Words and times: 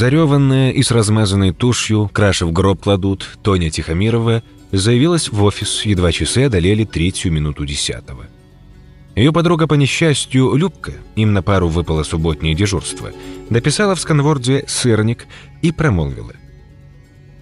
Зареванная 0.00 0.70
и 0.70 0.82
с 0.82 0.90
размазанной 0.92 1.52
тушью, 1.52 2.08
краши 2.10 2.46
в 2.46 2.52
гроб 2.52 2.80
кладут, 2.80 3.38
Тоня 3.42 3.68
Тихомирова 3.68 4.42
заявилась 4.72 5.28
в 5.28 5.42
офис, 5.42 5.84
едва 5.84 6.10
часы 6.10 6.44
одолели 6.44 6.84
третью 6.84 7.30
минуту 7.32 7.66
десятого. 7.66 8.24
Ее 9.14 9.30
подруга 9.30 9.66
по 9.66 9.74
несчастью, 9.74 10.54
Любка, 10.54 10.94
им 11.16 11.34
на 11.34 11.42
пару 11.42 11.68
выпало 11.68 12.02
субботнее 12.02 12.54
дежурство, 12.54 13.12
дописала 13.50 13.94
в 13.94 14.00
сканворде 14.00 14.64
«сырник» 14.66 15.26
и 15.60 15.70
промолвила. 15.70 16.32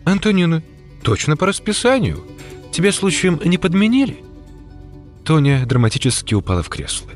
«Антонина, 0.05 0.65
точно 1.05 1.37
по 1.37 1.47
расписанию. 1.47 2.25
Тебя 2.73 2.91
случаем 2.91 3.41
не 3.45 3.59
подменили?» 3.59 4.25
Тоня 5.25 5.65
драматически 5.65 6.35
упала 6.35 6.65
в 6.65 6.69
кресло. 6.71 7.13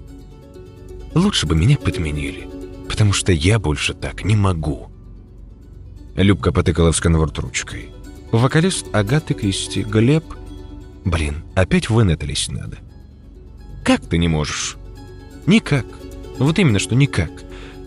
«Лучше 1.16 1.48
бы 1.48 1.56
меня 1.56 1.78
подменили, 1.78 2.48
потому 2.88 3.12
что 3.12 3.32
я 3.32 3.58
больше 3.58 3.92
так 3.92 4.22
не 4.22 4.36
могу». 4.36 4.91
Любка 6.16 6.52
потыкала 6.52 6.92
в 6.92 6.96
сканворд 6.96 7.38
ручкой. 7.38 7.90
Вокалист 8.30 8.86
Агаты 8.92 9.34
Кристи, 9.34 9.82
Глеб... 9.82 10.24
Блин, 11.04 11.42
опять 11.54 11.90
вынатались 11.90 12.48
надо. 12.48 12.78
Как 13.84 14.00
ты 14.06 14.18
не 14.18 14.28
можешь? 14.28 14.76
Никак. 15.46 15.86
Вот 16.38 16.58
именно, 16.58 16.78
что 16.78 16.94
никак. 16.94 17.30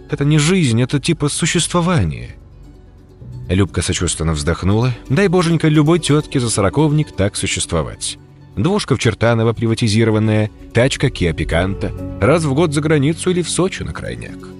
Это 0.10 0.26
не 0.26 0.38
жизнь, 0.38 0.82
это 0.82 1.00
типа 1.00 1.30
существование. 1.30 2.36
Любка 3.48 3.82
сочувственно 3.82 4.34
вздохнула. 4.34 4.94
Дай 5.10 5.28
боженька 5.28 5.68
любой 5.68 6.00
тетке 6.00 6.40
за 6.40 6.50
сороковник 6.50 7.16
так 7.16 7.36
существовать. 7.36 8.18
Двушка 8.56 8.96
в 8.96 9.00
Чертаново 9.00 9.54
приватизированная, 9.54 10.50
тачка 10.74 11.10
Киа 11.10 11.34
Пиканта, 11.34 11.92
раз 12.22 12.44
в 12.44 12.54
год 12.54 12.74
за 12.74 12.82
границу 12.82 13.30
или 13.30 13.42
в 13.42 13.50
Сочи 13.50 13.84
на 13.84 13.94
крайняк. 13.94 14.55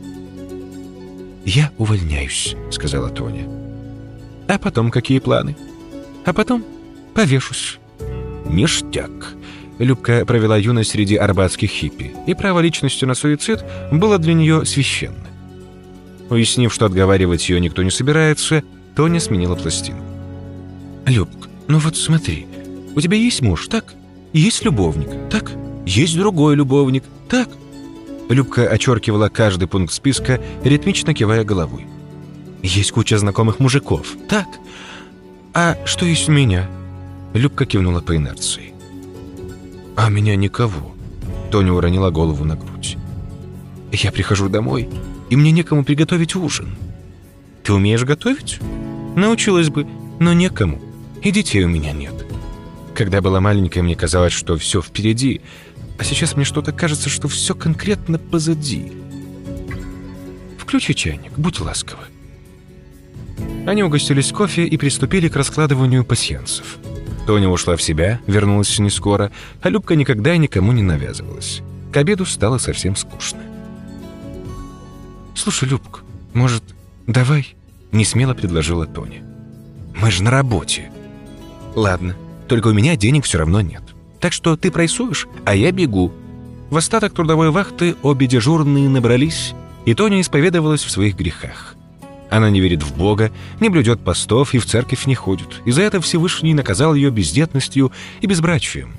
«Я 1.46 1.72
увольняюсь»,— 1.78 2.56
сказала 2.72 3.10
Тоня. 3.10 3.48
«А 4.48 4.58
потом 4.58 4.92
какие 4.92 5.20
планы?» 5.20 5.56
«А 6.26 6.34
потом 6.34 6.66
повешусь». 7.14 7.80
«Ништяк», 8.46 9.36
Любка 9.78 10.26
провела 10.26 10.56
юность 10.58 10.92
среди 10.92 11.16
арбатских 11.16 11.70
хиппи, 11.70 12.14
и 12.28 12.34
право 12.34 12.62
личности 12.62 13.04
на 13.04 13.14
суицид 13.14 13.64
было 13.92 14.18
для 14.18 14.34
нее 14.34 14.66
священно. 14.66 15.28
Уяснив, 16.30 16.74
что 16.74 16.86
отговаривать 16.86 17.50
ее 17.50 17.60
никто 17.60 17.84
не 17.84 17.92
собирается, 17.92 18.64
Тоня 18.96 19.20
сменила 19.20 19.56
пластину. 19.56 20.00
«Любка, 21.06 21.50
ну 21.68 21.80
вот 21.80 21.98
смотри, 21.98 22.48
у 22.96 23.02
тебя 23.02 23.18
есть 23.18 23.42
муж, 23.42 23.68
так? 23.68 23.94
Есть 24.32 24.64
любовник, 24.64 25.10
так? 25.30 25.52
Есть 25.86 26.18
другой 26.18 26.56
любовник, 26.56 27.04
так?» 27.30 27.50
Любка 28.30 28.68
очеркивала 28.68 29.30
каждый 29.30 29.68
пункт 29.68 29.94
списка, 29.94 30.42
ритмично 30.64 31.14
кивая 31.14 31.44
головой. 31.44 31.86
«Есть 32.64 32.92
куча 32.92 33.18
знакомых 33.18 33.60
мужиков, 33.60 34.08
так? 34.28 34.48
А 35.54 35.78
что 35.86 36.06
есть 36.06 36.28
у 36.28 36.32
меня?» 36.32 36.68
Любка 37.34 37.66
кивнула 37.66 38.02
по 38.02 38.16
инерции. 38.16 38.74
«А 39.96 40.10
меня 40.10 40.36
никого». 40.36 40.96
Тоня 41.52 41.74
уронила 41.74 42.10
голову 42.10 42.44
на 42.44 42.56
грудь. 42.56 42.98
«Я 43.92 44.12
прихожу 44.12 44.50
домой, 44.50 44.90
и 45.30 45.36
мне 45.36 45.52
некому 45.52 45.84
приготовить 45.84 46.36
ужин». 46.36 46.76
«Ты 47.64 47.74
умеешь 47.74 48.04
готовить?» 48.04 48.60
«Научилась 49.16 49.70
бы, 49.70 49.88
но 50.20 50.34
некому, 50.34 50.82
и 51.22 51.32
детей 51.32 51.64
у 51.64 51.70
меня 51.70 51.94
нет». 51.94 52.26
Когда 52.96 53.22
была 53.22 53.42
маленькая, 53.42 53.82
мне 53.84 53.96
казалось, 53.96 54.34
что 54.34 54.58
все 54.58 54.82
впереди, 54.82 55.42
а 55.98 56.04
сейчас 56.04 56.36
мне 56.36 56.46
что-то 56.46 56.72
кажется, 56.72 57.10
что 57.10 57.28
все 57.28 57.56
конкретно 57.56 58.18
позади. 58.18 58.92
Включи 60.58 60.96
чайник, 60.96 61.38
будь 61.38 61.60
ласкова. 61.60 62.04
Они 63.66 63.84
угостились 63.84 64.32
кофе 64.32 64.66
и 64.66 64.78
приступили 64.78 65.28
к 65.28 65.36
раскладыванию 65.36 66.04
пасьянцев. 66.06 66.78
Тоня 67.26 67.50
ушла 67.50 67.76
в 67.76 67.82
себя, 67.82 68.20
вернулась 68.28 68.78
не 68.78 68.90
скоро, 68.90 69.32
а 69.62 69.70
Любка 69.70 69.96
никогда 69.96 70.36
и 70.36 70.38
никому 70.38 70.72
не 70.72 70.84
навязывалась. 70.84 71.62
К 71.92 71.98
обеду 71.98 72.26
стало 72.26 72.58
совсем 72.58 72.96
скучно. 72.96 73.40
«Слушай, 75.34 75.70
Любка, 75.70 76.02
может, 76.34 76.64
давай?»— 77.08 77.56
несмело 77.92 78.34
предложила 78.34 78.86
Тоня. 78.86 79.24
«Мы 79.96 80.12
же 80.12 80.24
на 80.24 80.30
работе». 80.30 80.92
«Ладно, 81.76 82.16
только 82.48 82.68
у 82.68 82.74
меня 82.74 82.96
денег 82.96 83.26
все 83.26 83.40
равно 83.40 83.62
нет. 83.62 83.84
Так 84.26 84.34
что 84.34 84.58
ты 84.58 84.72
прайсуешь, 84.72 85.28
а 85.46 85.54
я 85.54 85.72
бегу». 85.72 86.12
В 86.72 86.78
остаток 86.78 87.14
трудовой 87.14 87.52
вахты 87.52 87.96
обе 88.02 88.26
дежурные 88.26 88.90
набрались, 88.90 89.54
и 89.86 89.94
Тоня 89.94 90.20
исповедовалась 90.20 90.84
в 90.84 90.90
своих 90.90 91.16
грехах. 91.16 91.76
Она 92.32 92.50
не 92.50 92.60
верит 92.60 92.82
в 92.82 92.98
Бога, 92.98 93.32
не 93.60 93.70
блюдет 93.70 94.00
постов 94.00 94.56
и 94.56 94.58
в 94.58 94.66
церковь 94.66 95.06
не 95.06 95.14
ходит. 95.14 95.62
И 95.66 95.70
за 95.70 95.84
это 95.84 96.02
Всевышний 96.02 96.56
наказал 96.56 96.96
ее 96.96 97.12
бездетностью 97.12 97.92
и 98.20 98.26
безбрачием. 98.26 98.96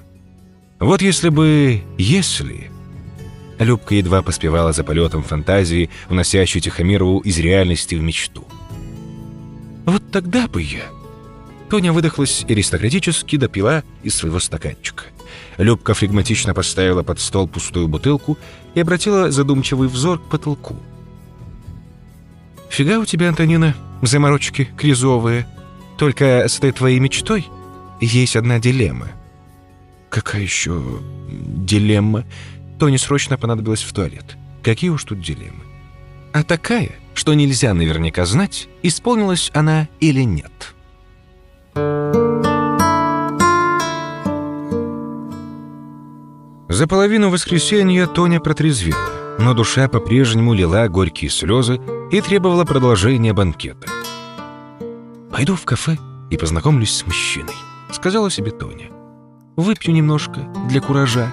Вот 0.79 1.03
если 1.03 1.29
бы... 1.29 1.83
если... 1.99 2.71
Любка 3.59 3.97
едва 3.97 4.23
поспевала 4.23 4.73
за 4.73 4.85
полетом 4.85 5.25
фантазии, 5.25 5.91
уносящей 6.09 6.61
Тихомирову 6.61 7.19
из 7.19 7.37
реальности 7.41 7.97
в 7.97 8.01
мечту. 8.01 8.47
«Вот 9.87 10.09
тогда 10.13 10.47
бы 10.47 10.63
я...» 10.63 10.85
Тоня 11.69 11.93
выдохлась 11.93 12.45
и 12.47 12.53
аристократически 12.53 13.37
допила 13.37 13.83
из 14.05 14.15
своего 14.15 14.39
стаканчика. 14.39 15.07
Любка 15.59 15.95
флегматично 15.95 16.55
поставила 16.55 17.03
под 17.03 17.21
стол 17.21 17.49
пустую 17.49 17.89
бутылку 17.89 18.39
и 18.75 18.81
обратила 18.81 19.31
задумчивый 19.31 19.89
взор 19.89 20.19
к 20.19 20.29
потолку. 20.29 20.77
Фига 22.71 22.99
у 22.99 23.05
тебя, 23.05 23.29
Антонина, 23.29 23.75
заморочки 24.03 24.69
кризовые. 24.77 25.47
Только 25.99 26.47
с 26.47 26.59
этой 26.59 26.73
твоей 26.73 26.99
мечтой 26.99 27.47
есть 28.01 28.37
одна 28.37 28.59
дилемма. 28.59 29.09
Какая 30.11 30.43
еще 30.43 30.83
дилемма? 31.31 32.25
Тони 32.79 32.99
срочно 32.99 33.39
понадобилось 33.39 33.83
в 33.83 33.93
туалет. 33.93 34.37
Какие 34.63 34.91
уж 34.91 35.05
тут 35.05 35.21
дилеммы? 35.21 35.63
А 36.33 36.43
такая, 36.43 36.91
что 37.15 37.33
нельзя 37.33 37.73
наверняка 37.73 38.27
знать, 38.27 38.69
исполнилась 38.83 39.51
она 39.55 39.89
или 40.01 40.21
нет. 40.23 40.75
За 46.77 46.87
половину 46.87 47.31
воскресенья 47.31 48.07
Тоня 48.07 48.39
протрезвела 48.39 48.99
но 49.39 49.55
душа 49.55 49.89
по-прежнему 49.89 50.53
лила 50.53 50.87
горькие 50.89 51.31
слезы 51.31 51.81
и 52.11 52.21
требовала 52.21 52.67
продолжения 52.67 53.33
банкета. 53.33 53.89
«Пойду 55.33 55.57
в 55.57 55.65
кафе 55.65 55.97
и 56.31 56.37
познакомлюсь 56.37 56.93
с 56.93 57.07
мужчиной»,— 57.07 57.55
сказала 57.91 58.31
себе 58.31 58.51
Тоня. 58.51 58.91
«Выпью 59.57 59.95
немножко 59.95 60.41
для 60.69 60.83
куража». 60.83 61.33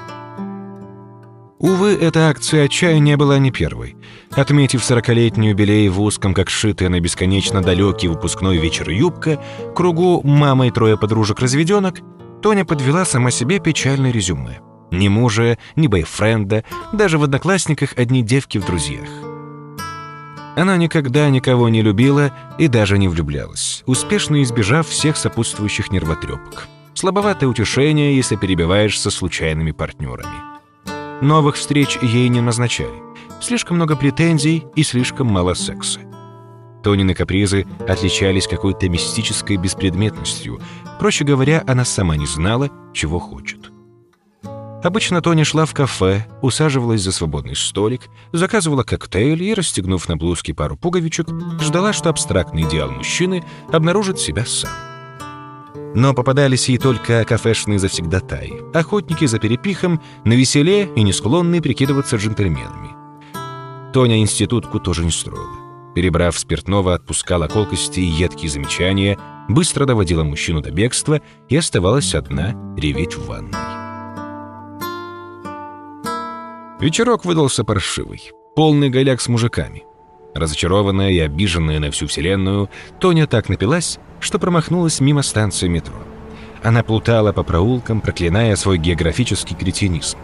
Увы, 1.60 1.92
эта 1.94 2.30
акция 2.30 2.64
отчаяния 2.64 3.18
была 3.18 3.38
не 3.38 3.52
первой. 3.52 3.98
Отметив 4.32 4.82
сорокалетний 4.82 5.50
юбилей 5.50 5.90
в 5.90 6.00
узком, 6.00 6.34
как 6.34 6.50
шитая 6.50 6.88
на 6.88 7.02
бесконечно 7.02 7.62
далекий 7.62 8.08
выпускной 8.08 8.60
вечер 8.60 8.90
юбка, 8.90 9.44
кругу 9.76 10.22
мама 10.24 10.68
и 10.68 10.72
трое 10.72 10.98
подружек-разведенок, 10.98 12.00
Тоня 12.42 12.64
подвела 12.64 13.04
сама 13.04 13.30
себе 13.30 13.60
печальное 13.60 14.14
резюме— 14.14 14.62
ни 15.00 15.08
мужа, 15.08 15.58
ни 15.76 15.88
бойфренда, 15.88 16.64
даже 16.92 17.18
в 17.18 17.24
одноклассниках 17.24 17.94
одни 17.98 18.22
девки 18.24 18.58
в 18.58 18.66
друзьях. 18.66 19.08
Она 20.56 20.78
никогда 20.78 21.30
никого 21.30 21.68
не 21.70 21.82
любила 21.82 22.32
и 22.60 22.68
даже 22.68 22.98
не 22.98 23.08
влюблялась, 23.08 23.84
успешно 23.88 24.42
избежав 24.44 24.88
всех 24.88 25.18
сопутствующих 25.18 25.92
нервотрепок. 25.92 26.68
Слабоватое 26.94 27.50
утешение, 27.50 28.16
если 28.16 28.36
перебиваешь 28.36 29.00
со 29.00 29.10
случайными 29.10 29.72
партнерами. 29.72 30.54
Новых 31.22 31.56
встреч 31.56 31.98
ей 32.02 32.30
не 32.30 32.42
назначали. 32.42 33.02
Слишком 33.42 33.78
много 33.78 33.96
претензий 33.96 34.66
и 34.76 34.84
слишком 34.84 35.28
мало 35.28 35.56
секса. 35.56 36.00
Тонины 36.84 37.14
капризы 37.14 37.66
отличались 37.88 38.48
какой-то 38.48 38.88
мистической 38.90 39.58
беспредметностью. 39.58 40.62
Проще 41.00 41.24
говоря, 41.24 41.64
она 41.66 41.84
сама 41.84 42.16
не 42.16 42.26
знала, 42.26 42.70
чего 42.94 43.20
хочет. 43.20 43.73
Обычно 44.84 45.22
Тони 45.22 45.44
шла 45.44 45.66
в 45.66 45.74
кафе, 45.74 46.26
усаживалась 46.42 47.02
за 47.02 47.14
свободный 47.14 47.56
столик, 47.56 48.10
заказывала 48.34 48.84
коктейль 48.84 49.42
и, 49.42 49.54
расстегнув 49.54 50.10
на 50.10 50.18
блузке 50.18 50.54
пару 50.54 50.76
пуговичек, 50.76 51.28
ждала, 51.62 51.94
что 51.94 52.10
абстрактный 52.10 52.64
идеал 52.64 52.92
мужчины 52.92 53.46
обнаружит 53.72 54.20
себя 54.20 54.46
сам. 54.46 54.72
Но 55.96 56.14
попадались 56.14 56.68
ей 56.68 56.80
только 56.80 57.24
кафешные 57.24 57.80
завсегдатаи, 57.80 58.52
охотники 58.74 59.26
за 59.26 59.40
перепихом, 59.40 60.02
на 60.26 60.34
веселе 60.34 60.90
и 60.96 61.04
не 61.04 61.14
склонные 61.14 61.62
прикидываться 61.62 62.18
джентльменами. 62.18 62.90
Тоня 63.94 64.20
институтку 64.20 64.80
тоже 64.80 65.06
не 65.06 65.12
строила. 65.12 65.94
Перебрав 65.96 66.38
спиртного, 66.38 66.96
отпускала 66.96 67.48
колкости 67.48 68.02
и 68.02 68.06
едкие 68.06 68.50
замечания, 68.50 69.18
быстро 69.48 69.86
доводила 69.86 70.24
мужчину 70.24 70.62
до 70.62 70.72
бегства 70.72 71.22
и 71.48 71.56
оставалась 71.56 72.16
одна 72.16 72.54
реветь 72.76 73.16
в 73.16 73.28
ванной. 73.28 73.73
Вечерок 76.84 77.24
выдался 77.24 77.64
паршивый, 77.64 78.34
полный 78.58 78.90
голяк 78.90 79.22
с 79.22 79.30
мужиками. 79.30 79.84
Разочарованная 80.36 81.12
и 81.12 81.20
обиженная 81.20 81.80
на 81.80 81.92
всю 81.92 82.08
вселенную, 82.08 82.70
Тоня 83.00 83.26
так 83.26 83.48
напилась, 83.48 84.00
что 84.20 84.38
промахнулась 84.38 85.00
мимо 85.00 85.22
станции 85.22 85.70
метро. 85.70 85.96
Она 86.62 86.84
плутала 86.84 87.32
по 87.32 87.44
проулкам, 87.44 88.02
проклиная 88.02 88.58
свой 88.58 88.78
географический 88.80 89.56
кретинизм. 89.56 90.18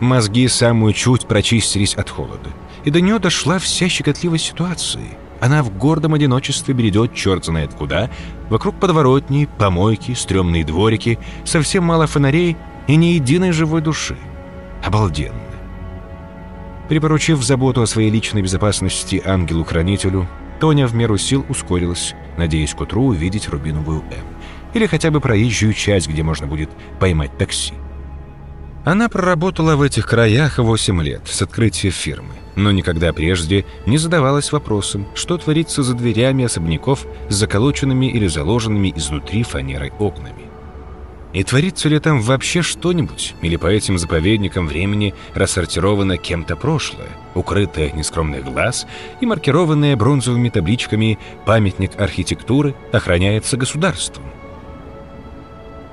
Мозги 0.00 0.48
самую 0.48 0.92
чуть 0.92 1.28
прочистились 1.28 1.94
от 1.94 2.10
холода, 2.10 2.50
и 2.82 2.90
до 2.90 3.00
нее 3.00 3.20
дошла 3.20 3.60
вся 3.60 3.88
щекотливость 3.88 4.46
ситуации. 4.46 5.16
Она 5.40 5.62
в 5.62 5.70
гордом 5.78 6.14
одиночестве 6.14 6.74
бредет 6.74 7.14
черт 7.14 7.44
знает 7.44 7.74
куда, 7.74 8.10
вокруг 8.50 8.74
подворотни, 8.80 9.48
помойки, 9.56 10.14
стрёмные 10.14 10.64
дворики, 10.64 11.20
совсем 11.44 11.84
мало 11.84 12.08
фонарей 12.08 12.56
и 12.88 12.96
ни 12.96 13.14
единой 13.14 13.52
живой 13.52 13.82
души. 13.82 14.16
Обалденно. 14.82 15.51
Припоручив 16.92 17.42
заботу 17.42 17.80
о 17.80 17.86
своей 17.86 18.10
личной 18.10 18.42
безопасности 18.42 19.22
ангелу-хранителю, 19.24 20.28
Тоня 20.60 20.86
в 20.86 20.94
меру 20.94 21.16
сил 21.16 21.42
ускорилась, 21.48 22.14
надеясь 22.36 22.74
к 22.74 22.82
утру 22.82 23.06
увидеть 23.06 23.48
Рубиновую 23.48 24.00
М. 24.00 24.26
Или 24.74 24.84
хотя 24.84 25.10
бы 25.10 25.18
проезжую 25.18 25.72
часть, 25.72 26.06
где 26.06 26.22
можно 26.22 26.46
будет 26.46 26.68
поймать 27.00 27.34
такси. 27.38 27.72
Она 28.84 29.08
проработала 29.08 29.74
в 29.74 29.80
этих 29.80 30.06
краях 30.06 30.58
8 30.58 31.02
лет 31.02 31.22
с 31.24 31.40
открытия 31.40 31.88
фирмы, 31.88 32.34
но 32.56 32.70
никогда 32.72 33.14
прежде 33.14 33.64
не 33.86 33.96
задавалась 33.96 34.52
вопросом, 34.52 35.06
что 35.14 35.38
творится 35.38 35.82
за 35.82 35.94
дверями 35.94 36.44
особняков 36.44 37.06
с 37.30 37.34
заколоченными 37.34 38.04
или 38.04 38.26
заложенными 38.26 38.92
изнутри 38.94 39.44
фанерой 39.44 39.94
окнами. 39.98 40.41
И 41.32 41.42
творится 41.44 41.88
ли 41.88 41.98
там 41.98 42.20
вообще 42.20 42.60
что-нибудь, 42.60 43.34
или 43.40 43.56
по 43.56 43.66
этим 43.66 43.96
заповедникам 43.96 44.66
времени 44.66 45.14
рассортировано 45.34 46.18
кем-то 46.18 46.56
прошлое, 46.56 47.08
укрытое 47.34 47.88
от 47.88 47.94
нескромных 47.94 48.44
глаз 48.44 48.86
и 49.20 49.26
маркированное 49.26 49.96
бронзовыми 49.96 50.50
табличками 50.50 51.18
«Памятник 51.46 51.98
архитектуры 51.98 52.74
охраняется 52.92 53.56
государством». 53.56 54.24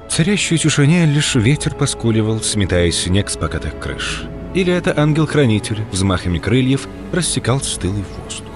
Царящую 0.10 0.58
тишине 0.58 1.06
лишь 1.06 1.36
ветер 1.36 1.74
поскуливал, 1.74 2.42
сметая 2.42 2.92
снег 2.92 3.30
с 3.30 3.38
покатых 3.38 3.80
крыш. 3.80 4.24
Или 4.56 4.74
это 4.74 5.00
ангел-хранитель 5.00 5.84
взмахами 5.92 6.40
крыльев 6.40 6.88
рассекал 7.14 7.62
стылый 7.62 8.04
воздух. 8.18 8.50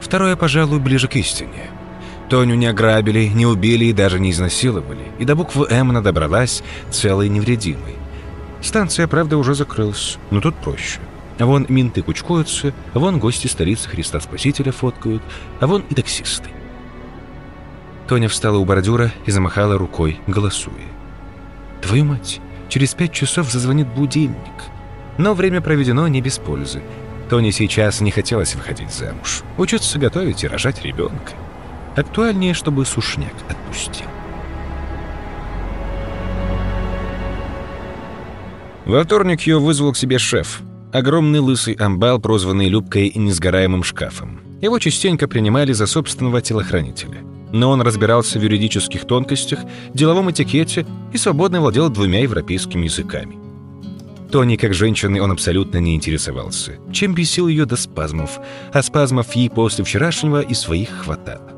Второе, 0.00 0.36
пожалуй, 0.36 0.80
ближе 0.80 1.08
к 1.08 1.16
истине. 1.16 1.70
Тоню 2.28 2.54
не 2.54 2.66
ограбили, 2.66 3.26
не 3.26 3.46
убили 3.46 3.86
и 3.86 3.92
даже 3.92 4.18
не 4.18 4.30
изнасиловали, 4.30 5.04
и 5.18 5.24
до 5.24 5.36
буквы 5.36 5.66
«М» 5.70 5.90
она 5.90 6.00
добралась 6.00 6.62
целой 6.90 7.28
невредимой. 7.28 7.96
Станция, 8.62 9.06
правда, 9.06 9.36
уже 9.36 9.54
закрылась, 9.54 10.18
но 10.30 10.40
тут 10.40 10.54
проще. 10.56 11.00
Вон 11.38 11.66
минты 11.68 12.02
кучкуются, 12.02 12.72
вон 12.94 13.18
гости 13.18 13.46
столицы 13.46 13.88
Христа 13.88 14.20
Спасителя 14.20 14.72
фоткают, 14.72 15.22
а 15.60 15.66
вон 15.66 15.82
и 15.90 15.94
таксисты. 15.94 16.48
Тоня 18.08 18.28
встала 18.28 18.56
у 18.56 18.64
бордюра 18.64 19.12
и 19.26 19.30
замахала 19.30 19.76
рукой, 19.76 20.20
голосуя. 20.26 20.74
«Твою 21.82 22.04
мать, 22.04 22.40
через 22.68 22.94
пять 22.94 23.12
часов 23.12 23.50
зазвонит 23.50 23.88
будильник». 23.88 24.36
Но 25.16 25.34
время 25.34 25.60
проведено 25.60 26.08
не 26.08 26.20
без 26.20 26.38
пользы. 26.38 26.82
Тоне 27.30 27.52
сейчас 27.52 28.00
не 28.00 28.10
хотелось 28.10 28.54
выходить 28.54 28.92
замуж, 28.92 29.42
учиться 29.56 29.98
готовить 29.98 30.42
и 30.42 30.48
рожать 30.48 30.82
ребенка. 30.82 31.32
Актуальнее, 31.96 32.54
чтобы 32.54 32.84
сушняк 32.84 33.34
отпустил. 33.48 34.06
Во 38.84 39.02
вторник 39.02 39.42
ее 39.42 39.58
вызвал 39.58 39.92
к 39.92 39.96
себе 39.96 40.18
шеф. 40.18 40.60
Огромный 40.92 41.38
лысый 41.38 41.74
амбал, 41.74 42.20
прозванный 42.20 42.68
Любкой 42.68 43.06
и 43.06 43.18
несгораемым 43.18 43.82
шкафом. 43.82 44.40
Его 44.60 44.78
частенько 44.78 45.26
принимали 45.26 45.72
за 45.72 45.86
собственного 45.86 46.42
телохранителя. 46.42 47.22
Но 47.52 47.70
он 47.70 47.80
разбирался 47.82 48.38
в 48.38 48.42
юридических 48.42 49.06
тонкостях, 49.06 49.60
деловом 49.94 50.30
этикете 50.30 50.86
и 51.12 51.16
свободно 51.16 51.60
владел 51.60 51.88
двумя 51.88 52.20
европейскими 52.20 52.84
языками. 52.84 53.36
Тони, 54.30 54.56
как 54.56 54.74
женщины, 54.74 55.22
он 55.22 55.30
абсолютно 55.30 55.78
не 55.78 55.94
интересовался, 55.94 56.78
чем 56.92 57.14
бесил 57.14 57.46
ее 57.46 57.66
до 57.66 57.76
спазмов, 57.76 58.40
а 58.72 58.82
спазмов 58.82 59.32
ей 59.36 59.48
после 59.48 59.84
вчерашнего 59.84 60.40
и 60.40 60.54
своих 60.54 60.90
хватало. 60.90 61.53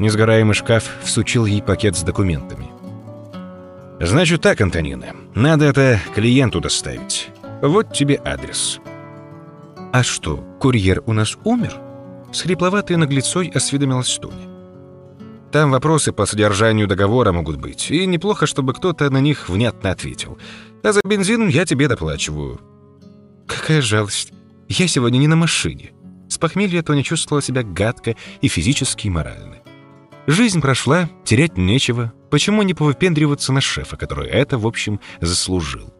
Несгораемый 0.00 0.54
шкаф 0.54 0.90
всучил 1.02 1.44
ей 1.44 1.60
пакет 1.60 1.94
с 1.94 2.02
документами. 2.02 2.70
«Значит 4.00 4.40
так, 4.40 4.58
Антонина, 4.62 5.14
надо 5.34 5.66
это 5.66 6.00
клиенту 6.14 6.62
доставить. 6.62 7.28
Вот 7.60 7.92
тебе 7.92 8.18
адрес». 8.24 8.80
«А 9.92 10.02
что, 10.02 10.38
курьер 10.58 11.02
у 11.04 11.12
нас 11.12 11.36
умер?» 11.44 11.76
С 12.32 12.40
хрипловатой 12.40 12.96
наглецой 12.96 13.48
осведомилась 13.48 14.18
Тоня. 14.18 14.48
«Там 15.52 15.70
вопросы 15.70 16.12
по 16.12 16.24
содержанию 16.24 16.88
договора 16.88 17.32
могут 17.32 17.56
быть, 17.56 17.90
и 17.90 18.06
неплохо, 18.06 18.46
чтобы 18.46 18.72
кто-то 18.72 19.10
на 19.10 19.20
них 19.20 19.50
внятно 19.50 19.90
ответил. 19.90 20.38
А 20.82 20.92
за 20.92 21.02
бензин 21.04 21.48
я 21.48 21.66
тебе 21.66 21.88
доплачиваю». 21.88 22.58
«Какая 23.46 23.82
жалость. 23.82 24.32
Я 24.66 24.88
сегодня 24.88 25.18
не 25.18 25.28
на 25.28 25.36
машине». 25.36 25.90
С 26.30 26.38
похмелья 26.38 26.82
Тоня 26.82 27.02
чувствовала 27.02 27.42
себя 27.42 27.62
гадко 27.62 28.16
и 28.40 28.48
физически, 28.48 29.08
и 29.08 29.10
морально. 29.10 29.59
Жизнь 30.30 30.60
прошла, 30.60 31.10
терять 31.24 31.58
нечего. 31.58 32.12
Почему 32.30 32.62
не 32.62 32.72
повыпендриваться 32.72 33.52
на 33.52 33.60
шефа, 33.60 33.96
который 33.96 34.28
это, 34.28 34.58
в 34.58 34.66
общем, 34.66 35.00
заслужил? 35.20 35.92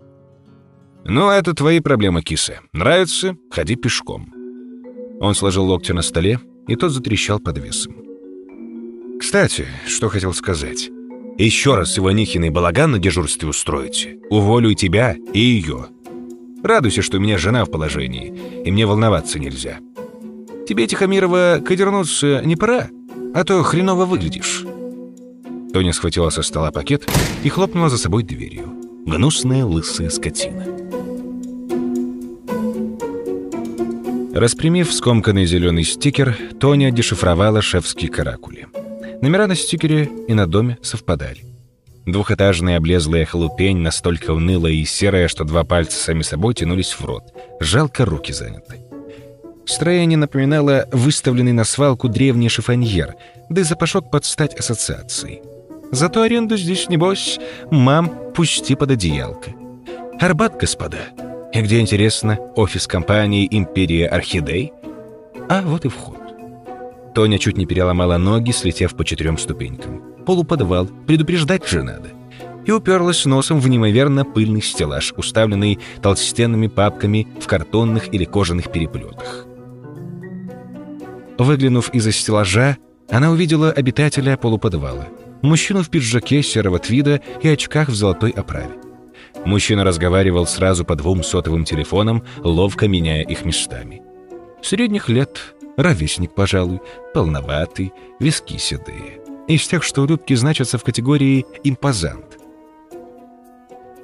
«Ну, 1.05 1.31
это 1.31 1.53
твои 1.53 1.81
проблемы, 1.81 2.23
киса. 2.23 2.61
Нравится? 2.73 3.37
Ходи 3.51 3.75
пешком». 3.75 4.33
Он 5.21 5.35
сложил 5.35 5.65
локти 5.65 5.91
на 5.91 6.03
столе, 6.03 6.39
и 6.69 6.77
тот 6.77 6.93
затрещал 6.93 7.41
под 7.41 7.59
весом. 7.59 7.97
«Кстати, 9.19 9.67
что 9.89 10.09
хотел 10.09 10.33
сказать. 10.33 10.91
Еще 11.37 11.75
раз 11.75 11.99
Иванихиный 11.99 12.51
балаган 12.51 12.93
на 12.93 13.01
дежурстве 13.01 13.49
устроите. 13.49 14.21
Уволю 14.31 14.71
и 14.71 14.77
тебя, 14.77 15.17
и 15.35 15.41
ее. 15.41 15.87
Радуйся, 16.63 17.03
что 17.03 17.17
у 17.17 17.21
меня 17.21 17.37
жена 17.37 17.65
в 17.65 17.71
положении, 17.73 18.63
и 18.65 18.71
мне 18.71 18.87
волноваться 18.87 19.41
нельзя. 19.41 19.81
Тебе, 20.69 20.87
Тихомирова, 20.87 21.61
кодернуться 21.67 22.43
не 22.45 22.55
пора?» 22.55 22.91
А 23.35 23.45
то 23.45 23.63
хреново 23.63 24.05
выглядишь». 24.05 24.65
Тоня 25.73 25.93
схватила 25.93 26.31
со 26.31 26.43
стола 26.43 26.73
пакет 26.73 27.09
и 27.45 27.49
хлопнула 27.49 27.89
за 27.89 27.99
собой 27.99 28.23
дверью. 28.23 28.69
Гнусная 29.07 29.65
лысая 29.65 30.11
скотина. 30.11 30.67
Распрямив 34.35 34.93
скомканный 34.93 35.45
зеленый 35.45 35.85
стикер, 35.85 36.37
Тоня 36.59 36.91
дешифровала 36.91 37.63
шефские 37.63 38.11
каракули. 38.11 38.67
Номера 39.23 39.47
на 39.47 39.55
стикере 39.55 40.09
и 40.29 40.35
на 40.35 40.47
доме 40.47 40.79
совпадали. 40.83 41.45
Двухэтажная 42.07 42.79
облезлая 42.79 43.27
халупень 43.27 43.79
настолько 43.79 44.31
унылая 44.31 44.73
и 44.73 44.85
серая, 44.85 45.29
что 45.29 45.45
два 45.45 45.65
пальца 45.65 45.99
сами 45.99 46.23
собой 46.23 46.55
тянулись 46.55 46.93
в 46.93 47.05
рот. 47.05 47.25
Жалко, 47.61 48.05
руки 48.05 48.33
заняты. 48.33 48.90
Строение 49.67 50.19
напоминало 50.19 50.87
выставленный 50.93 51.53
на 51.53 51.65
свалку 51.65 52.09
древний 52.09 52.49
шифоньер, 52.49 53.15
да 53.49 53.61
и 53.61 53.65
запашок 53.65 54.11
под 54.11 54.25
стать 54.25 54.55
ассоциации. 54.59 55.43
Зато 55.93 56.23
аренду 56.23 56.57
здесь, 56.57 56.89
небось, 56.89 57.39
мам, 57.71 58.33
пусти 58.35 58.75
под 58.75 58.93
одеялко. 58.93 59.53
Арбат, 60.21 60.57
господа. 60.57 60.99
И 61.53 61.61
где, 61.61 61.81
интересно, 61.81 62.39
офис 62.55 62.87
компании 62.87 63.49
«Империя 63.51 64.07
Орхидей»? 64.07 64.73
А 65.49 65.63
вот 65.63 65.85
и 65.85 65.89
вход. 65.89 66.19
Тоня 67.15 67.39
чуть 67.39 67.57
не 67.57 67.67
переломала 67.67 68.19
ноги, 68.19 68.53
слетев 68.53 68.95
по 68.95 69.05
четырем 69.05 69.37
ступенькам. 69.37 70.03
Полуподвал, 70.25 70.87
предупреждать 71.07 71.67
же 71.67 71.83
надо. 71.83 72.11
И 72.67 72.71
уперлась 72.71 73.25
носом 73.25 73.59
в 73.59 73.69
неимоверно 73.69 74.25
пыльный 74.25 74.63
стеллаж, 74.63 75.13
уставленный 75.17 75.81
толстенными 76.03 76.69
папками 76.69 77.27
в 77.41 77.47
картонных 77.49 78.15
или 78.15 78.25
кожаных 78.25 78.71
переплетах. 78.71 79.47
Выглянув 81.41 81.89
из-за 81.95 82.13
стеллажа, 82.13 82.77
она 83.09 83.31
увидела 83.31 83.73
обитателя 83.73 84.37
полуподвала. 84.37 85.09
Мужчину 85.41 85.83
в 85.83 85.89
пиджаке 85.89 86.43
серого 86.43 86.79
твида 86.79 87.23
и 87.41 87.49
очках 87.49 87.89
в 87.89 87.95
золотой 87.95 88.31
оправе. 88.31 88.75
Мужчина 89.47 89.83
разговаривал 89.83 90.47
сразу 90.47 90.85
по 90.85 90.97
двум 90.97 91.23
сотовым 91.23 91.65
телефонам, 91.65 92.25
ловко 92.41 92.89
меняя 92.89 93.23
их 93.23 93.47
местами. 93.47 94.03
Средних 94.61 95.09
лет, 95.09 95.55
ровесник, 95.79 96.35
пожалуй, 96.35 96.81
полноватый, 97.15 97.95
виски 98.19 98.59
седые. 98.59 99.23
Из 99.49 99.67
тех, 99.67 99.83
что 99.83 100.03
у 100.03 100.07
Любки 100.07 100.35
значатся 100.35 100.77
в 100.77 100.85
категории 100.85 101.47
«импозант». 101.65 102.37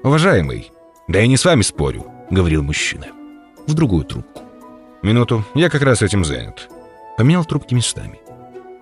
«Уважаемый, 0.02 0.72
да 1.06 1.18
я 1.18 1.26
не 1.26 1.36
с 1.36 1.44
вами 1.44 1.60
спорю»,— 1.60 2.06
говорил 2.30 2.62
мужчина. 2.62 3.08
В 3.66 3.74
другую 3.74 4.04
трубку. 4.04 4.40
«Минуту, 5.02 5.44
я 5.54 5.68
как 5.68 5.82
раз 5.82 6.00
этим 6.00 6.24
занят. 6.24 6.70
Поменял 7.16 7.44
трубки 7.44 7.74
местами. 7.74 8.20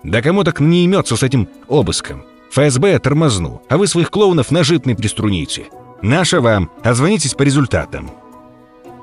«Да 0.03 0.21
кому 0.21 0.43
так 0.43 0.59
не 0.59 0.83
имется 0.83 1.15
с 1.15 1.23
этим 1.23 1.49
обыском? 1.67 2.25
ФСБ 2.51 2.99
тормозну, 2.99 3.61
а 3.69 3.77
вы 3.77 3.87
своих 3.87 4.11
клоунов 4.11 4.51
на 4.51 4.63
житный 4.63 4.95
приструните. 4.95 5.65
Наша 6.01 6.41
вам, 6.41 6.69
а 6.83 6.93
звонитесь 6.93 7.33
по 7.33 7.43
результатам». 7.43 8.11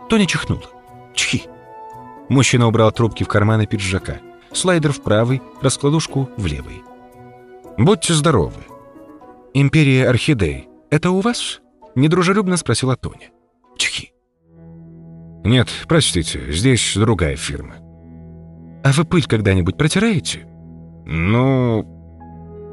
Тоня 0.09 0.27
чихнула. 0.27 0.63
Чхи. 1.15 1.45
Мужчина 2.29 2.67
убрал 2.67 2.93
трубки 2.93 3.25
в 3.25 3.29
карманы 3.29 3.67
пиджака. 3.67 4.21
Слайдер 4.53 4.93
в 4.93 5.03
правый, 5.03 5.43
раскладушку 5.61 6.31
в 6.37 6.47
левый. 6.47 6.83
«Будьте 7.77 8.15
здоровы». 8.15 8.63
«Империя 9.55 10.09
Орхидей. 10.09 10.69
Это 10.91 11.11
у 11.11 11.21
вас?» 11.21 11.61
Недружелюбно 11.95 12.57
спросила 12.57 12.97
Тоня. 12.97 13.31
«Чхи». 13.77 14.13
«Нет, 15.45 15.69
простите, 15.89 16.53
здесь 16.53 16.93
другая 16.95 17.37
фирма». 17.37 17.92
«А 18.85 18.93
вы 18.93 19.05
пыль 19.05 19.25
когда-нибудь 19.27 19.77
протираете?» 19.77 20.47
«Ну...» 21.07 21.87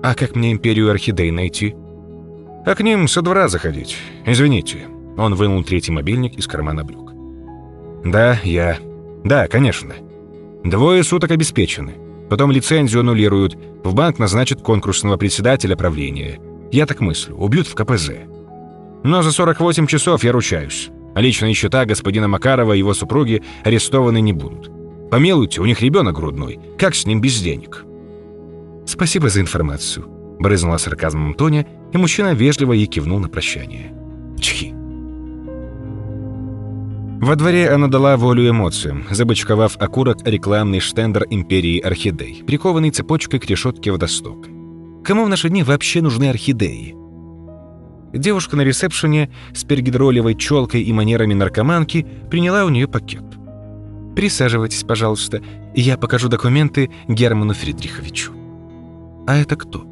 «А 0.03 0.15
как 0.15 0.35
мне 0.35 0.51
Империю 0.51 0.89
Орхидей 0.89 1.31
найти?» 1.31 1.75
«А 2.65 2.75
к 2.75 2.81
ним 2.81 3.07
со 3.07 3.21
двора 3.21 3.47
заходить. 3.47 3.97
Извините». 4.25 4.87
Он 5.17 5.35
вынул 5.35 5.63
третий 5.63 5.91
мобильник 5.91 6.37
из 6.37 6.47
кармана 6.47 6.83
брюк. 6.83 7.13
«Да, 8.05 8.39
я. 8.43 8.77
Да, 9.23 9.47
конечно. 9.47 9.93
Двое 10.63 11.03
суток 11.03 11.31
обеспечены. 11.31 11.95
Потом 12.29 12.51
лицензию 12.51 13.01
аннулируют. 13.01 13.57
В 13.83 13.93
банк 13.93 14.19
назначат 14.19 14.61
конкурсного 14.61 15.17
председателя 15.17 15.75
правления. 15.75 16.39
Я 16.71 16.85
так 16.85 17.01
мыслю. 17.01 17.35
Убьют 17.35 17.67
в 17.67 17.75
КПЗ. 17.75 18.11
Но 19.03 19.21
за 19.21 19.31
48 19.31 19.87
часов 19.87 20.23
я 20.23 20.31
ручаюсь. 20.31 20.89
А 21.15 21.21
личные 21.21 21.53
счета 21.53 21.85
господина 21.85 22.27
Макарова 22.27 22.73
и 22.73 22.77
его 22.77 22.93
супруги 22.93 23.41
арестованы 23.63 24.21
не 24.21 24.31
будут. 24.31 24.71
Помилуйте, 25.11 25.61
у 25.61 25.65
них 25.65 25.81
ребенок 25.81 26.15
грудной. 26.15 26.59
Как 26.77 26.95
с 26.95 27.05
ним 27.05 27.21
без 27.21 27.39
денег?» 27.41 27.85
«Спасибо 28.85 29.29
за 29.29 29.41
информацию»,— 29.41 30.05
брызнула 30.39 30.77
сарказмом 30.77 31.33
Тоня, 31.33 31.65
и 31.93 31.97
мужчина 31.97 32.33
вежливо 32.33 32.73
ей 32.73 32.85
кивнул 32.85 33.19
на 33.19 33.29
прощание. 33.29 33.93
Чхи. 34.39 34.73
Во 37.21 37.35
дворе 37.35 37.69
она 37.69 37.87
дала 37.87 38.15
волю 38.15 38.49
эмоциям, 38.49 39.03
забычковав 39.11 39.75
окурок 39.77 40.25
рекламный 40.25 40.79
штендер 40.79 41.25
империи 41.29 41.79
орхидей, 41.79 42.43
прикованный 42.47 42.91
цепочкой 42.91 43.39
к 43.39 43.45
решетке 43.45 43.91
водостока. 43.91 44.49
Кому 45.03 45.25
в 45.25 45.29
наши 45.29 45.49
дни 45.49 45.61
вообще 45.63 46.01
нужны 46.01 46.29
орхидеи? 46.29 46.95
Девушка 48.13 48.55
на 48.55 48.61
ресепшене 48.61 49.29
с 49.53 49.65
пергидролевой 49.65 50.35
челкой 50.35 50.83
и 50.83 50.93
манерами 50.93 51.33
наркоманки 51.33 52.07
приняла 52.31 52.63
у 52.63 52.69
нее 52.69 52.87
пакет. 52.87 53.23
«Присаживайтесь, 54.15 54.83
пожалуйста, 54.83 55.41
я 55.75 55.97
покажу 55.97 56.29
документы 56.29 56.89
Герману 57.07 57.53
Фридриховичу». 57.53 58.33
«А 59.27 59.37
это 59.37 59.55
кто?» 59.55 59.85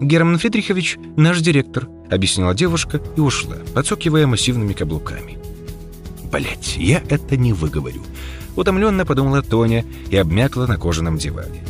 «Герман 0.00 0.38
Фридрихович– 0.38 0.98
наш 1.16 1.40
директор»,– 1.40 1.88
объяснила 2.10 2.54
девушка 2.54 3.00
и 3.16 3.20
ушла, 3.20 3.56
подсокивая 3.74 4.26
массивными 4.26 4.72
каблуками. 4.72 5.38
Блять, 6.30 6.76
я 6.76 7.02
это 7.08 7.36
не 7.36 7.52
выговорю. 7.52 8.02
Утомленно 8.54 9.06
подумала 9.06 9.42
Тоня 9.42 9.84
и 10.10 10.16
обмякла 10.16 10.66
на 10.66 10.76
кожаном 10.76 11.16
диване. 11.16 11.62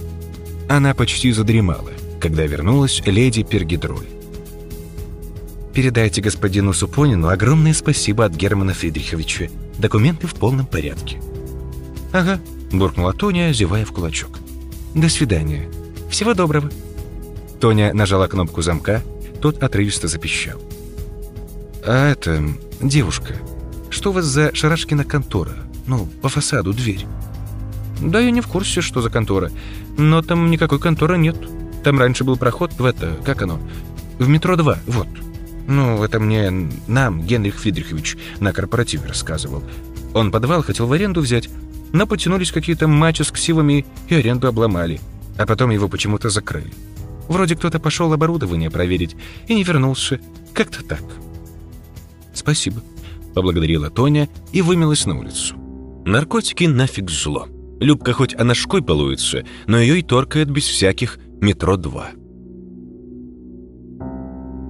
Она 0.68 0.94
почти 0.94 1.32
задремала, 1.32 1.90
когда 2.20 2.44
вернулась 2.44 3.02
леди 3.06 3.42
Пергидроль. 3.42 4.06
«Передайте 5.74 6.20
господину 6.20 6.72
Супонину 6.72 7.28
огромное 7.28 7.72
спасибо 7.72 8.24
от 8.24 8.34
Германа 8.34 8.74
Фридриховича. 8.74 9.48
Документы 9.78 10.26
в 10.26 10.34
полном 10.34 10.66
порядке». 10.66 11.20
«Ага»,— 12.12 12.40
буркнула 12.72 13.12
Тоня, 13.12 13.52
зевая 13.52 13.84
в 13.84 13.92
кулачок. 13.92 14.38
«До 14.94 15.08
свидания. 15.08 15.68
Всего 16.10 16.34
доброго». 16.34 16.70
Тоня 17.60 17.92
нажала 17.92 18.28
кнопку 18.28 18.62
замка, 18.62 19.02
тот 19.40 19.62
отрывисто 19.62 20.08
запищал. 20.08 20.60
«А 21.84 22.10
это... 22.10 22.42
девушка, 22.80 23.34
что 23.90 24.10
у 24.10 24.12
вас 24.12 24.24
за 24.24 24.54
Шарашкина 24.54 25.04
контора? 25.04 25.52
Ну, 25.86 26.08
по 26.22 26.28
фасаду 26.28 26.72
дверь». 26.72 27.06
«Да 28.00 28.20
я 28.20 28.30
не 28.30 28.40
в 28.40 28.46
курсе, 28.46 28.80
что 28.80 29.02
за 29.02 29.10
контора. 29.10 29.50
Но 29.96 30.22
там 30.22 30.50
никакой 30.50 30.78
конторы 30.78 31.18
нет. 31.18 31.36
Там 31.82 31.98
раньше 31.98 32.24
был 32.24 32.36
проход 32.36 32.72
в 32.78 32.84
это... 32.84 33.16
Как 33.24 33.42
оно? 33.42 33.58
В 34.18 34.28
метро 34.28 34.56
2, 34.56 34.78
вот». 34.86 35.08
«Ну, 35.66 36.02
это 36.02 36.20
мне... 36.20 36.50
Нам 36.86 37.22
Генрих 37.22 37.56
Фридрихович 37.56 38.16
на 38.40 38.52
корпоративе 38.52 39.08
рассказывал. 39.08 39.62
Он 40.14 40.30
подвал 40.30 40.62
хотел 40.62 40.86
в 40.86 40.92
аренду 40.92 41.20
взять, 41.20 41.50
но 41.92 42.06
потянулись 42.06 42.52
какие-то 42.52 42.88
мачо 42.88 43.24
с 43.24 43.30
ксивами 43.30 43.86
и 44.08 44.14
аренду 44.14 44.48
обломали. 44.48 45.00
А 45.36 45.46
потом 45.46 45.70
его 45.70 45.88
почему-то 45.88 46.30
закрыли. 46.30 46.72
Вроде 47.28 47.56
кто-то 47.56 47.78
пошел 47.78 48.12
оборудование 48.12 48.70
проверить 48.70 49.16
и 49.46 49.54
не 49.54 49.64
вернулся. 49.64 50.20
Как-то 50.54 50.82
так». 50.84 51.02
«Спасибо», 52.34 52.82
поблагодарила 53.38 53.88
Тоня 53.88 54.28
и 54.52 54.62
вымилась 54.62 55.06
на 55.06 55.16
улицу. 55.16 55.54
Наркотики 56.04 56.64
нафиг 56.64 57.08
зло. 57.08 57.46
Любка 57.78 58.12
хоть 58.12 58.34
она 58.34 58.52
шкой 58.52 58.80
балуется, 58.80 59.44
но 59.68 59.78
ее 59.78 60.00
и 60.00 60.02
торкает 60.02 60.50
без 60.50 60.64
всяких 60.64 61.20
метро-2. 61.40 62.02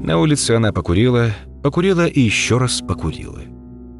На 0.04 0.18
улице 0.18 0.50
она 0.50 0.74
покурила, 0.74 1.30
покурила 1.62 2.06
и 2.06 2.20
еще 2.20 2.58
раз 2.58 2.82
покурила. 2.86 3.40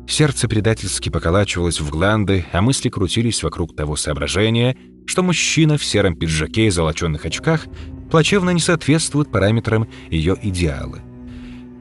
Сердце 0.08 0.48
предательски 0.48 1.10
поколачивалось 1.10 1.80
в 1.80 1.90
гланды, 1.90 2.46
а 2.52 2.62
мысли 2.62 2.88
крутились 2.88 3.42
вокруг 3.42 3.76
того 3.76 3.94
соображения, 3.94 4.74
что 5.04 5.22
мужчина 5.22 5.76
в 5.76 5.84
сером 5.84 6.16
пиджаке 6.16 6.66
и 6.66 6.70
золоченных 6.70 7.26
очках 7.26 7.66
плачевно 8.10 8.50
не 8.50 8.60
соответствует 8.60 9.30
параметрам 9.30 9.86
ее 10.10 10.34
идеала. 10.40 11.00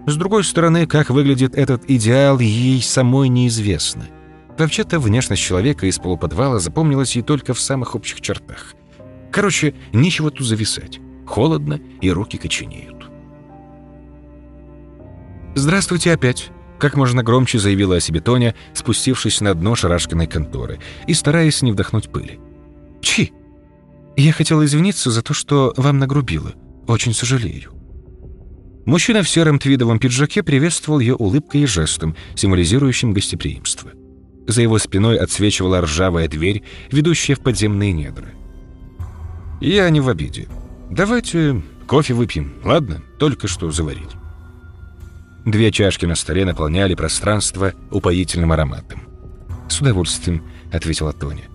С 0.06 0.18
другой 0.18 0.44
стороны, 0.44 0.86
как 0.88 1.10
выглядит 1.10 1.56
этот 1.56 1.90
идеал, 1.90 2.40
ей 2.40 2.82
самой 2.82 3.30
неизвестно. 3.30 4.10
Вообще-то 4.58 5.00
внешность 5.00 5.42
человека 5.42 5.88
из 5.88 5.98
полуподвала 5.98 6.60
запомнилась 6.60 7.16
ей 7.16 7.22
только 7.22 7.54
в 7.54 7.62
самых 7.62 7.96
общих 7.96 8.20
чертах. 8.20 8.76
Короче, 9.32 9.74
нечего 9.94 10.32
тут 10.32 10.46
зависать. 10.46 11.00
Холодно, 11.26 11.80
и 12.02 12.12
руки 12.12 12.38
коченеют. 12.38 13.10
«Здравствуйте 15.56 16.12
опять!» 16.12 16.52
Как 16.80 16.96
можно 16.96 17.24
громче 17.24 17.60
заявила 17.60 17.96
о 17.96 18.00
себе 18.00 18.22
Тоня, 18.22 18.54
спустившись 18.74 19.42
на 19.42 19.54
дно 19.54 19.76
шарашкиной 19.76 20.28
конторы 20.28 20.80
и 21.08 21.14
стараясь 21.14 21.62
не 21.62 21.72
вдохнуть 21.72 22.10
пыли. 22.10 22.40
«Чи! 23.02 23.32
Я 24.16 24.32
хотела 24.32 24.66
извиниться 24.66 25.12
за 25.12 25.22
то, 25.22 25.34
что 25.34 25.74
вам 25.78 25.98
нагрубила. 25.98 26.54
Очень 26.88 27.14
сожалею». 27.14 27.72
Мужчина 28.86 29.22
в 29.22 29.30
сером 29.30 29.60
твидовом 29.60 30.00
пиджаке 30.00 30.44
приветствовал 30.44 31.00
ее 31.00 31.16
улыбкой 31.16 31.62
и 31.62 31.66
жестом, 31.66 32.16
символизирующим 32.36 33.12
гостеприимство. 33.12 33.92
За 34.48 34.62
его 34.62 34.78
спиной 34.78 35.18
отсвечивала 35.18 35.82
ржавая 35.82 36.30
дверь, 36.30 36.64
ведущая 36.90 37.36
в 37.36 37.42
подземные 37.42 37.92
недра. 37.92 38.28
«Я 39.60 39.90
не 39.90 40.00
в 40.00 40.08
обиде. 40.08 40.48
Давайте 40.90 41.62
кофе 41.86 42.14
выпьем, 42.14 42.54
ладно? 42.64 43.04
Только 43.20 43.48
что 43.48 43.72
заварил». 43.72 44.10
Две 45.48 45.72
чашки 45.72 46.06
на 46.06 46.16
столе 46.16 46.44
наполняли 46.44 46.94
пространство 46.94 47.72
упоительным 47.90 48.52
ароматом. 48.52 49.04
«С 49.70 49.80
удовольствием»,— 49.80 50.44
ответила 50.74 51.14
Тоня. 51.14 51.46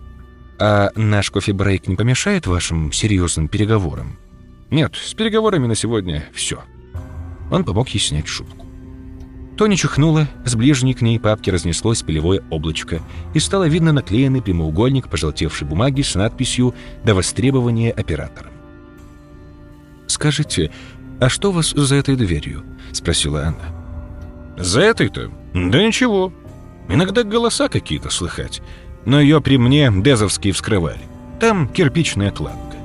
«А 0.59 0.89
наш 0.97 1.31
кофе-брейк 1.31 1.89
не 1.89 1.95
помешает 1.95 2.47
вашим 2.47 2.91
серьезным 2.91 3.49
переговорам?» 3.49 4.19
«Нет, 4.71 4.95
с 4.97 5.13
переговорами 5.13 5.67
на 5.67 5.75
сегодня 5.75 6.25
все». 6.33 6.63
Он 7.51 7.65
помог 7.65 7.91
ей 7.91 8.01
снять 8.01 8.29
шубку. 8.29 8.67
Тони 9.59 9.75
чихнула, 9.75 10.27
с 10.47 10.55
ближней 10.55 10.95
к 10.95 11.03
ней 11.03 11.21
папки 11.21 11.51
разнеслось 11.51 12.01
пылевое 12.01 12.43
облачко, 12.49 13.03
и 13.35 13.41
стало 13.41 13.69
видно 13.69 13.93
наклеенный 13.93 14.41
прямоугольник 14.41 15.11
пожелтевшей 15.11 15.69
бумаги 15.69 16.01
с 16.01 16.15
надписью 16.15 16.75
«До 17.05 17.15
востребования 17.15 17.93
оператором». 17.93 18.53
«Скажите, 20.07 20.71
а 21.21 21.29
что 21.29 21.51
у 21.51 21.53
вас 21.53 21.73
за 21.73 21.97
этой 21.97 22.17
дверью?»— 22.17 22.65
спросила 22.93 23.49
она. 23.49 23.82
«За 24.57 24.81
этой-то? 24.81 25.31
Да 25.55 25.83
ничего. 25.83 26.33
Иногда 26.89 27.23
голоса 27.23 27.69
какие-то 27.69 28.11
слыхать. 28.11 28.63
Но 29.05 29.21
ее 29.21 29.41
при 29.41 29.57
мне 29.57 29.91
дезовские 29.95 30.53
вскрывали. 30.53 31.01
Там 31.41 31.69
кирпичная 31.69 32.31
кладка. 32.31 32.77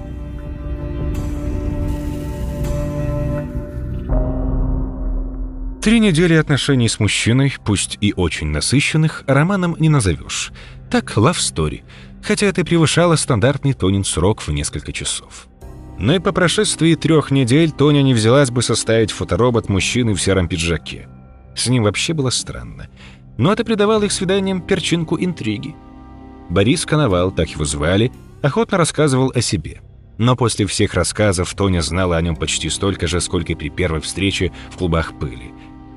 Три 5.81 5.99
недели 5.99 6.33
отношений 6.33 6.89
с 6.89 6.99
мужчиной, 6.99 7.53
пусть 7.63 7.97
и 8.01 8.13
очень 8.13 8.47
насыщенных, 8.47 9.23
романом 9.25 9.75
не 9.79 9.87
назовешь. 9.87 10.51
Так, 10.91 11.15
love 11.15 11.37
story, 11.37 11.83
хотя 12.21 12.47
это 12.47 12.65
превышало 12.65 13.15
стандартный 13.15 13.73
Тонин 13.73 14.03
срок 14.03 14.41
в 14.41 14.49
несколько 14.49 14.91
часов. 14.91 15.47
Но 15.97 16.15
и 16.15 16.19
по 16.19 16.31
прошествии 16.31 16.95
трех 16.95 17.31
недель 17.31 17.71
Тоня 17.71 18.01
не 18.01 18.13
взялась 18.13 18.51
бы 18.51 18.61
составить 18.61 19.11
фоторобот 19.11 19.69
мужчины 19.69 20.13
в 20.13 20.21
сером 20.21 20.47
пиджаке. 20.47 21.07
С 21.57 21.67
ним 21.67 21.83
вообще 21.83 22.13
было 22.13 22.29
странно. 22.29 22.87
Но 23.37 23.51
это 23.51 23.65
придавало 23.65 24.03
их 24.03 24.11
свиданиям 24.11 24.61
перчинку 24.61 25.17
интриги. 25.19 25.75
Борис 26.49 26.85
Коновал, 26.85 27.31
так 27.31 27.49
его 27.49 27.65
звали, 27.65 28.11
охотно 28.43 28.77
рассказывал 28.77 29.31
о 29.33 29.41
себе. 29.41 29.81
Но 30.19 30.35
после 30.35 30.67
всех 30.67 30.93
рассказов 30.93 31.53
Тоня 31.55 31.81
знала 31.81 32.15
о 32.15 32.21
нем 32.21 32.35
почти 32.35 32.69
столько 32.69 33.07
же, 33.07 33.19
сколько 33.21 33.55
при 33.55 33.69
первой 33.69 34.01
встрече 34.01 34.51
в 34.69 34.77
клубах 34.77 35.17
пыли. 35.17 35.51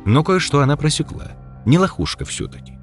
Но 0.07 0.25
кое-что 0.25 0.61
она 0.61 0.79
просекла. 0.79 1.33
Не 1.67 1.79
лохушка 1.79 2.25
все-таки. 2.25 2.79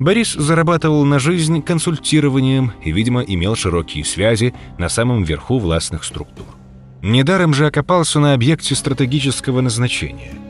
Борис 0.00 0.32
зарабатывал 0.32 1.04
на 1.04 1.18
жизнь 1.18 1.60
консультированием 1.60 2.72
и, 2.82 2.90
видимо, 2.90 3.20
имел 3.20 3.54
широкие 3.54 4.04
связи 4.04 4.54
на 4.78 4.88
самом 4.88 5.24
верху 5.24 5.58
властных 5.58 6.04
структур. 6.04 6.46
Недаром 7.02 7.52
же 7.52 7.66
окопался 7.66 8.18
на 8.18 8.32
объекте 8.32 8.74
стратегического 8.74 9.60
назначения. 9.60 10.47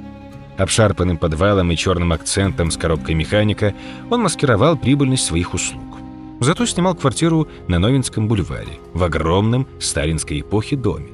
Обшарпанным 0.58 1.18
подвалом 1.18 1.70
и 1.70 1.76
черным 1.76 2.12
акцентом 2.12 2.72
с 2.72 2.76
коробкой 2.76 3.14
механика 3.14 3.74
он 4.10 4.22
маскировал 4.22 4.76
прибыльность 4.76 5.24
своих 5.24 5.54
услуг. 5.54 5.84
Зато 6.40 6.66
снимал 6.66 6.96
квартиру 6.96 7.48
на 7.68 7.78
Новинском 7.78 8.26
бульваре, 8.26 8.78
в 8.92 9.02
огромном 9.04 9.68
сталинской 9.78 10.40
эпохе 10.40 10.76
доме. 10.76 11.08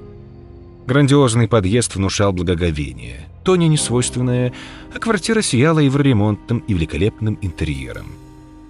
Грандиозный 0.87 1.47
подъезд 1.47 1.95
внушал 1.95 2.33
благоговение, 2.33 3.27
Тоне 3.43 3.69
несвойственное, 3.69 4.55
а 4.95 4.99
квартира 4.99 5.43
сияла 5.43 5.79
евроремонтом 5.79 6.59
и 6.59 6.73
великолепным 6.73 7.39
интерьером. 7.43 8.07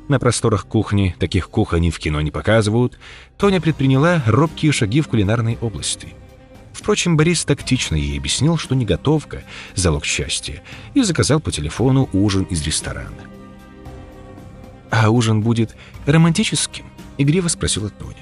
На 0.09 0.19
просторах 0.19 0.67
кухни, 0.67 1.15
таких 1.19 1.49
кухонь 1.49 1.91
в 1.91 1.99
кино 1.99 2.21
не 2.21 2.31
показывают, 2.31 2.99
Тоня 3.39 3.61
предприняла 3.61 4.23
робкие 4.27 4.73
шаги 4.73 5.01
в 5.01 5.09
кулинарной 5.09 5.57
области. 5.61 6.09
Впрочем, 6.85 7.17
Борис 7.17 7.47
тактично 7.47 7.97
ей 7.97 8.19
объяснил, 8.19 8.59
что 8.59 8.75
не 8.75 8.85
готовка– 8.85 9.43
залог 9.75 10.05
счастья, 10.05 10.63
и 10.93 11.03
заказал 11.03 11.41
по 11.41 11.51
телефону 11.51 12.11
ужин 12.13 12.43
из 12.43 12.63
ресторана. 12.63 13.23
«А 14.91 15.09
ужин 15.09 15.41
будет 15.41 15.75
романтическим?»— 16.05 16.85
игриво 17.17 17.49
спросила 17.49 17.89
Тоня. 17.89 18.19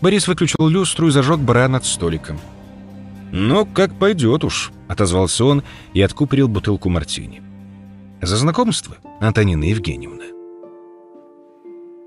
Борис 0.00 0.26
выключил 0.26 0.66
люстру 0.66 1.06
и 1.06 1.10
зажег 1.12 1.38
бра 1.38 1.68
над 1.68 1.84
столиком. 1.84 2.40
«Ну, 3.30 3.66
как 3.66 3.96
пойдет 3.96 4.42
уж»,— 4.42 4.72
отозвался 4.88 5.44
он 5.44 5.62
и 5.94 6.02
откупорил 6.02 6.48
бутылку 6.48 6.88
мартини. 6.88 7.40
«За 8.20 8.36
знакомство, 8.36 8.96
Антонина 9.20 9.62
Евгеньевна». 9.62 10.24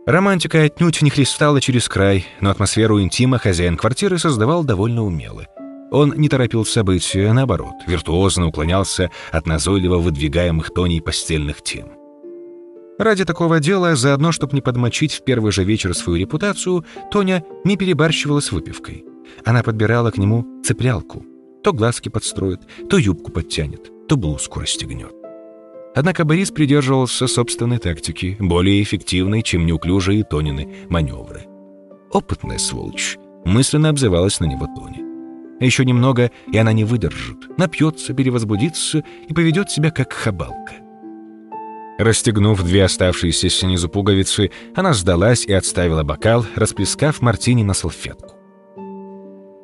Романтика 0.05 0.61
отнюдь 0.63 1.01
не 1.01 1.09
хлестала 1.09 1.61
через 1.61 1.87
край, 1.87 2.25
но 2.41 2.49
атмосферу 2.49 3.01
интима 3.01 3.37
хозяин 3.37 3.77
квартиры 3.77 4.19
создавал 4.19 4.65
довольно 4.65 5.01
умело. 5.01 5.47
Он 5.95 6.13
не 6.17 6.27
торопил 6.27 6.65
события, 6.65 7.31
наоборот, 7.31 7.75
виртуозно 7.87 8.47
уклонялся 8.47 9.11
от 9.31 9.47
назойливо 9.47 9.97
выдвигаемых 9.97 10.73
Тоней 10.73 11.01
постельных 11.01 11.61
тем. 11.61 11.87
Ради 12.99 13.23
такого 13.23 13.61
дела, 13.61 13.95
заодно, 13.95 14.33
чтобы 14.33 14.55
не 14.55 14.61
подмочить 14.61 15.13
в 15.13 15.23
первый 15.23 15.53
же 15.53 15.63
вечер 15.63 15.95
свою 15.95 16.19
репутацию, 16.19 16.83
Тоня 17.11 17.45
не 17.63 17.77
перебарщивала 17.77 18.41
с 18.41 18.51
выпивкой. 18.51 19.05
Она 19.45 19.63
подбирала 19.63 20.11
к 20.11 20.17
нему 20.17 20.45
цеплялку. 20.65 21.25
То 21.63 21.71
глазки 21.71 22.09
подстроит, 22.09 22.59
то 22.89 22.97
юбку 22.97 23.31
подтянет, 23.31 23.89
то 24.09 24.17
блузку 24.17 24.59
расстегнет. 24.59 25.13
Однако 25.95 26.25
Борис 26.25 26.51
придерживался 26.51 27.25
собственной 27.25 27.77
тактики, 27.77 28.35
более 28.41 28.83
эффективной, 28.83 29.43
чем 29.43 29.65
неуклюжие 29.65 30.25
Тонины 30.25 30.75
маневры. 30.89 31.45
Опытная 32.11 32.57
сволочь, 32.57 33.17
мысленно 33.45 33.87
обзывалась 33.87 34.41
на 34.41 34.45
него 34.45 34.67
Тоня. 34.75 35.04
Еще 35.59 35.85
немного, 35.85 36.31
и 36.51 36.57
она 36.57 36.73
не 36.73 36.83
выдержит, 36.83 37.57
напьется, 37.57 38.13
перевозбудится 38.13 39.03
и 39.27 39.33
поведет 39.33 39.71
себя 39.71 39.89
как 39.89 40.11
хабалка. 40.11 40.73
Расстегнув 41.97 42.61
две 42.61 42.83
оставшиеся 42.83 43.49
снизу 43.49 43.87
пуговицы, 43.87 44.51
она 44.75 44.93
сдалась 44.93 45.45
и 45.45 45.53
отставила 45.53 46.03
бокал, 46.03 46.45
расплескав 46.55 47.21
мартини 47.21 47.63
на 47.63 47.73
салфетку. 47.73 48.35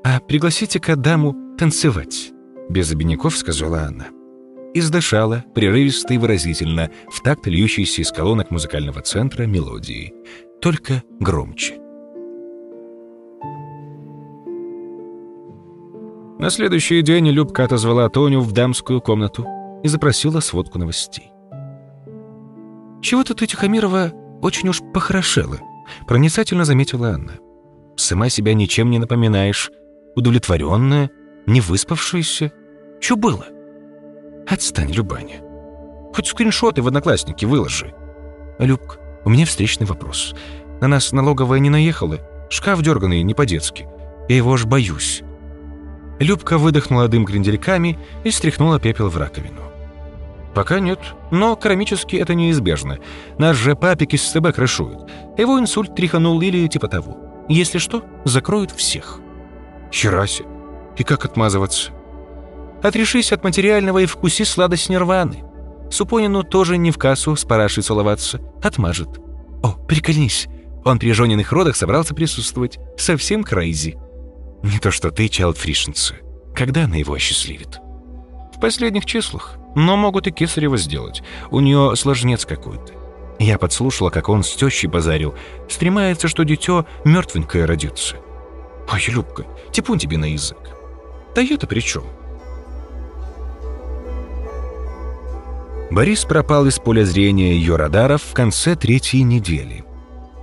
«А 0.04 0.20
пригласите-ка 0.22 0.96
даму 0.96 1.36
танцевать»,— 1.58 2.32
без 2.70 2.92
обиняков 2.92 3.38
сказала 3.38 3.84
она. 3.84 4.08
И 4.74 4.80
сдышала, 4.80 5.44
прерывисто 5.54 6.14
и 6.14 6.18
выразительно, 6.18 6.90
в 7.12 7.22
такт 7.22 7.46
льющейся 7.48 8.02
из 8.02 8.12
колонок 8.14 8.50
музыкального 8.50 9.02
центра 9.02 9.44
мелодии. 9.44 10.14
Только 10.62 11.04
громче. 11.20 11.78
На 16.42 16.50
следующий 16.50 17.04
день 17.04 17.30
Любка 17.30 17.66
отозвала 17.66 18.10
Тоню 18.10 18.42
в 18.42 18.52
дамскую 18.52 19.00
комнату 19.00 19.46
и 19.84 19.88
запросила 19.88 20.40
сводку 20.40 20.80
новостей. 20.80 21.32
«Чего-то 23.04 23.36
ты, 23.36 23.46
Тихомирова, 23.46 24.12
очень 24.42 24.68
уж 24.70 24.82
похорошела»,— 24.92 25.60
проницательно 26.08 26.66
заметила 26.66 27.10
Анна. 27.10 27.34
«Сама 27.96 28.30
себя 28.30 28.56
ничем 28.56 28.90
не 28.90 28.98
напоминаешь. 28.98 29.70
Удовлетворенная, 30.16 31.12
не 31.46 31.62
выспавшаяся. 31.62 32.52
Что 33.00 33.18
было?» 33.18 33.46
«Отстань, 34.48 34.92
Любаня. 34.92 35.44
Хоть 36.12 36.26
скриншоты 36.26 36.82
в 36.82 36.88
Одноклассники 36.88 37.46
выложи». 37.46 37.94
«Любка, 38.58 38.96
у 39.26 39.30
меня 39.30 39.46
встречный 39.46 39.86
вопрос. 39.86 40.34
На 40.82 40.88
нас 40.88 41.12
налоговая 41.12 41.60
не 41.60 41.70
наехала. 41.70 42.18
Шкаф 42.50 42.82
дерганый 42.82 43.22
не 43.22 43.36
по-детски. 43.36 43.88
Я 44.28 44.38
его 44.38 44.52
аж 44.54 44.66
боюсь». 44.66 45.22
Любка 46.22 46.60
выдохнула 46.60 47.08
дым 47.08 47.26
крендельками 47.26 47.98
и 48.24 48.30
стряхнула 48.30 48.80
пепел 48.80 49.10
в 49.10 49.18
раковину. 49.18 49.62
Пока 50.54 50.80
нет, 50.80 51.00
но 51.32 51.56
кармически 51.56 52.16
это 52.16 52.36
неизбежно. 52.36 53.00
Наш 53.40 53.58
же 53.58 53.76
папик 53.76 54.14
из 54.14 54.22
СТБ 54.28 54.54
крышует. 54.54 55.00
Его 55.36 55.60
инсульт 55.60 55.96
тряханул 55.96 56.40
или 56.40 56.68
типа 56.68 56.88
того. 56.88 57.18
Если 57.50 57.80
что, 57.80 58.06
закроют 58.24 58.70
всех. 58.70 59.20
Хераси. 59.92 60.46
И 60.96 61.04
как 61.04 61.26
отмазываться? 61.26 61.92
Отрешись 62.84 63.32
от 63.32 63.44
материального 63.44 63.98
и 63.98 64.06
вкуси 64.06 64.44
сладость 64.44 64.90
нирваны. 64.90 65.44
Супонину 65.90 66.44
тоже 66.44 66.78
не 66.78 66.92
в 66.92 67.00
кассу 67.00 67.36
с 67.36 67.44
парашей 67.46 67.82
целоваться. 67.82 68.40
Отмажет. 68.62 69.10
О, 69.64 69.72
прикольнись. 69.88 70.48
Он 70.86 71.00
при 71.00 71.14
жёненных 71.14 71.52
родах 71.52 71.76
собрался 71.76 72.14
присутствовать. 72.14 72.78
Совсем 72.96 73.44
крейзи. 73.44 73.98
Не 74.64 74.80
то 74.80 74.92
что 74.92 75.12
ты, 75.12 75.28
Чайлд 75.28 75.58
Фришенце. 75.58 76.16
Когда 76.56 76.84
она 76.84 76.98
его 76.98 77.14
осчастливит? 77.14 77.80
В 78.56 78.60
последних 78.60 79.06
числах. 79.06 79.58
Но 79.76 79.96
могут 79.96 80.28
и 80.28 80.32
Кесарева 80.32 80.78
сделать. 80.78 81.24
У 81.50 81.60
нее 81.60 81.96
сложнец 81.96 82.46
какой-то. 82.46 82.94
Я 83.40 83.58
подслушала, 83.58 84.10
как 84.10 84.30
он 84.30 84.44
с 84.44 84.54
тещей 84.54 84.88
базарил. 84.88 85.34
Стремается, 85.70 86.28
что 86.28 86.44
дитё 86.44 86.86
мертвенькое 87.06 87.66
родится. 87.66 88.18
Ой, 88.92 89.04
Любка, 89.08 89.46
типун 89.72 89.98
тебе 89.98 90.18
на 90.18 90.26
язык. 90.26 90.60
Да 91.34 91.42
я-то 91.42 91.66
при 91.66 91.80
чем? 91.80 92.04
Борис 95.90 96.24
пропал 96.26 96.68
из 96.68 96.78
поля 96.78 97.04
зрения 97.04 97.54
ее 97.54 97.78
радаров 97.78 98.22
в 98.22 98.34
конце 98.34 98.76
третьей 98.76 99.24
недели. 99.24 99.84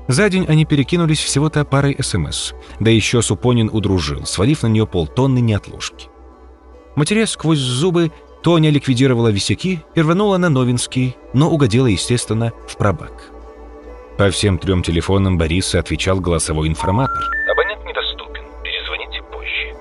За 0.09 0.31
день 0.31 0.47
они 0.49 0.65
перекинулись 0.65 1.23
всего-то 1.23 1.67
парой 1.67 1.95
СМС, 2.01 2.53
да 2.81 2.91
еще 2.91 3.21
Супонин 3.21 3.69
удружил, 3.71 4.25
свалив 4.25 4.63
на 4.63 4.69
нее 4.69 4.87
полтонны 4.87 5.41
неотложки. 5.41 6.09
Матерясь 6.97 7.31
сквозь 7.31 7.59
зубы, 7.59 8.11
Тоня 8.43 8.71
ликвидировала 8.71 9.29
висяки 9.29 9.85
и 9.95 10.01
рванула 10.01 10.39
на 10.39 10.49
Новинский, 10.49 11.15
но 11.35 11.51
угодила, 11.51 11.87
естественно, 11.87 12.53
в 12.67 12.79
пробак. 12.79 13.31
По 14.17 14.31
всем 14.31 14.59
трем 14.59 14.83
телефонам 14.83 15.37
Бориса 15.37 15.79
отвечал 15.79 16.21
голосовой 16.21 16.69
информатор. 16.69 17.23
«Абонент 17.53 17.85
недоступен. 17.85 18.43
Перезвоните 18.65 19.23
позже». 19.31 19.77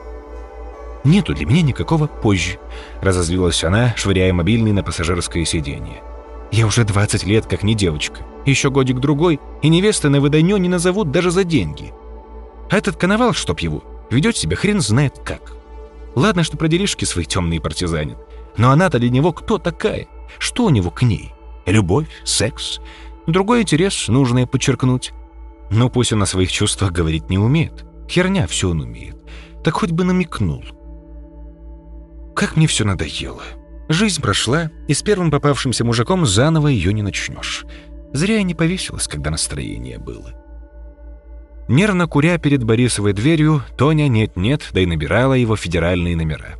«Нету 1.05 1.33
для 1.33 1.45
меня 1.45 1.61
никакого 1.61 2.07
позже»,— 2.07 2.59
разозлилась 3.01 3.63
она, 3.63 3.93
швыряя 3.95 4.33
мобильный 4.33 4.73
на 4.73 4.83
пассажирское 4.83 5.45
сиденье. 5.45 6.03
«Я 6.51 6.67
уже 6.67 6.83
20 6.83 7.25
лет 7.25 7.45
как 7.45 7.63
не 7.63 7.75
девочка. 7.75 8.21
Еще 8.45 8.69
годик-другой, 8.69 9.39
и 9.61 9.69
невесты 9.69 10.09
на 10.09 10.21
выданье 10.21 10.57
не 10.57 10.69
назовут 10.69 11.11
даже 11.11 11.31
за 11.31 11.43
деньги. 11.43 11.93
А 12.69 12.77
этот 12.77 12.95
коновал, 12.95 13.33
чтоб 13.33 13.59
его, 13.59 13.83
ведет 14.09 14.37
себя 14.37 14.55
хрен 14.55 14.81
знает 14.81 15.19
как. 15.23 15.53
Ладно, 16.15 16.43
что 16.43 16.57
про 16.57 16.67
делишки 16.67 17.05
свои 17.05 17.25
темные 17.25 17.61
партизанят. 17.61 18.17
Но 18.57 18.71
она-то 18.71 18.99
для 18.99 19.09
него 19.09 19.33
кто 19.33 19.57
такая? 19.57 20.07
Что 20.39 20.65
у 20.65 20.69
него 20.69 20.89
к 20.89 21.03
ней? 21.03 21.33
Любовь? 21.65 22.07
Секс? 22.23 22.79
Другой 23.27 23.61
интерес, 23.61 24.07
нужное 24.07 24.47
подчеркнуть. 24.47 25.11
Но 25.69 25.89
пусть 25.89 26.13
он 26.13 26.23
о 26.23 26.25
своих 26.25 26.51
чувствах 26.51 26.91
говорить 26.91 27.29
не 27.29 27.37
умеет. 27.37 27.85
Херня 28.09 28.47
все 28.47 28.69
он 28.69 28.81
умеет. 28.81 29.17
Так 29.63 29.75
хоть 29.75 29.91
бы 29.91 30.05
намекнул. 30.05 30.63
Как 32.35 32.55
мне 32.55 32.67
все 32.67 32.85
надоело. 32.85 33.43
Жизнь 33.89 34.21
прошла, 34.21 34.69
и 34.87 34.93
с 34.93 35.01
первым 35.01 35.31
попавшимся 35.31 35.85
мужиком 35.85 36.25
заново 36.25 36.67
ее 36.67 36.91
не 36.93 37.01
начнешь. 37.01 37.65
Зря 38.13 38.37
я 38.37 38.43
не 38.43 38.53
повесилась, 38.53 39.07
когда 39.07 39.31
настроение 39.31 39.97
было. 39.97 40.33
Нервно 41.67 42.07
куря 42.07 42.37
перед 42.37 42.63
Борисовой 42.63 43.13
дверью, 43.13 43.61
Тоня 43.77 44.07
нет-нет, 44.07 44.69
да 44.73 44.79
и 44.79 44.85
набирала 44.85 45.33
его 45.33 45.55
федеральные 45.55 46.15
номера. 46.15 46.55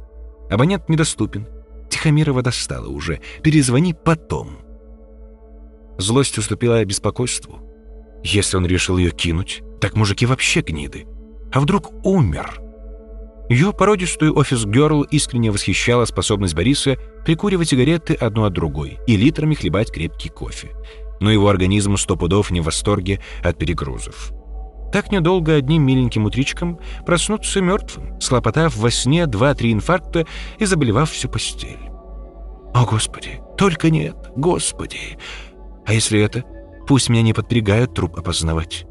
Абонент 0.49 0.89
недоступен. 0.89 1.47
Тихомирова 1.89 2.41
достала 2.41 2.87
уже. 2.87 3.21
Перезвони 3.41 3.93
потом. 3.93 4.59
Злость 5.97 6.37
уступила 6.37 6.83
беспокойству. 6.83 7.59
Если 8.23 8.57
он 8.57 8.65
решил 8.65 8.97
ее 8.97 9.11
кинуть, 9.11 9.63
так 9.79 9.95
мужики 9.95 10.25
вообще 10.25 10.61
гниды. 10.61 11.05
А 11.51 11.59
вдруг 11.59 11.91
умер? 12.05 12.61
Ее 13.49 13.71
породистую 13.71 14.38
офис-герл 14.38 15.03
искренне 15.03 15.51
восхищала 15.51 16.05
способность 16.05 16.53
Бориса 16.53 16.97
прикуривать 17.25 17.69
сигареты 17.69 18.13
одну 18.13 18.43
от 18.43 18.53
другой 18.53 18.99
и 19.07 19.15
литрами 19.15 19.55
хлебать 19.55 19.91
крепкий 19.91 20.29
кофе. 20.29 20.71
но 21.19 21.31
его 21.31 21.49
организм 21.49 21.97
сто 21.97 22.15
пудов 22.15 22.51
не 22.51 22.62
в 22.62 22.65
восторге 22.65 23.19
от 23.43 23.57
перегрузов. 23.57 24.31
Так 24.91 25.12
недолго 25.12 25.55
одним 25.55 25.83
миленьким 25.83 26.25
утричком 26.25 26.79
проснуться 27.05 27.60
мертвым, 27.60 28.21
слопотав 28.21 28.75
во 28.75 28.91
сне 28.91 29.25
два-три 29.25 29.73
инфаркта 29.73 30.25
и 30.60 30.65
заболевав 30.65 31.12
всю 31.12 31.27
постель. 31.27 31.89
О, 32.73 32.86
Господи, 32.86 33.41
только 33.57 33.89
нет, 33.89 34.15
Господи! 34.36 35.17
А 35.86 35.93
если 35.93 36.21
это? 36.21 36.43
Пусть 36.88 37.10
меня 37.10 37.21
не 37.21 37.33
подпрягают 37.33 37.93
труп 37.93 38.17
опознавать. 38.17 38.86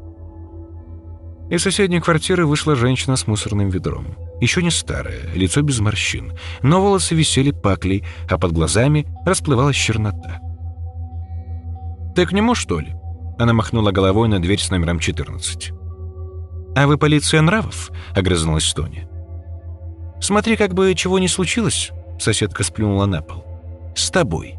Из 1.49 1.63
соседней 1.63 2.01
квартиры 2.01 2.45
вышла 2.45 2.75
женщина 2.75 3.15
с 3.15 3.25
мусорным 3.25 3.69
ведром. 3.69 4.26
Еще 4.39 4.61
не 4.61 4.69
старая, 4.69 5.33
лицо 5.33 5.61
без 5.61 5.79
морщин, 5.79 6.33
но 6.61 6.81
волосы 6.81 7.15
висели 7.15 7.51
паклей, 7.51 8.03
а 8.29 8.37
под 8.37 8.51
глазами 8.51 9.07
расплывалась 9.25 9.75
чернота. 9.75 10.39
«Ты 12.15 12.25
к 12.25 12.31
нему, 12.31 12.55
что 12.55 12.79
ли?» 12.79 12.93
Она 13.39 13.53
махнула 13.53 13.91
головой 13.91 14.27
на 14.27 14.39
дверь 14.39 14.59
с 14.59 14.69
номером 14.71 14.99
14. 14.99 15.71
«А 16.75 16.87
вы 16.87 16.97
полиция 16.97 17.41
нравов?»— 17.41 17.91
огрызнулась 18.15 18.71
Тоня. 18.73 19.07
«Смотри, 20.19 20.55
как 20.55 20.73
бы 20.73 20.93
чего 20.95 21.19
не 21.19 21.27
случилось»,— 21.27 21.91
соседка 22.19 22.63
сплюнула 22.63 23.05
на 23.05 23.21
пол. 23.21 23.45
«С 23.95 24.09
тобой. 24.09 24.55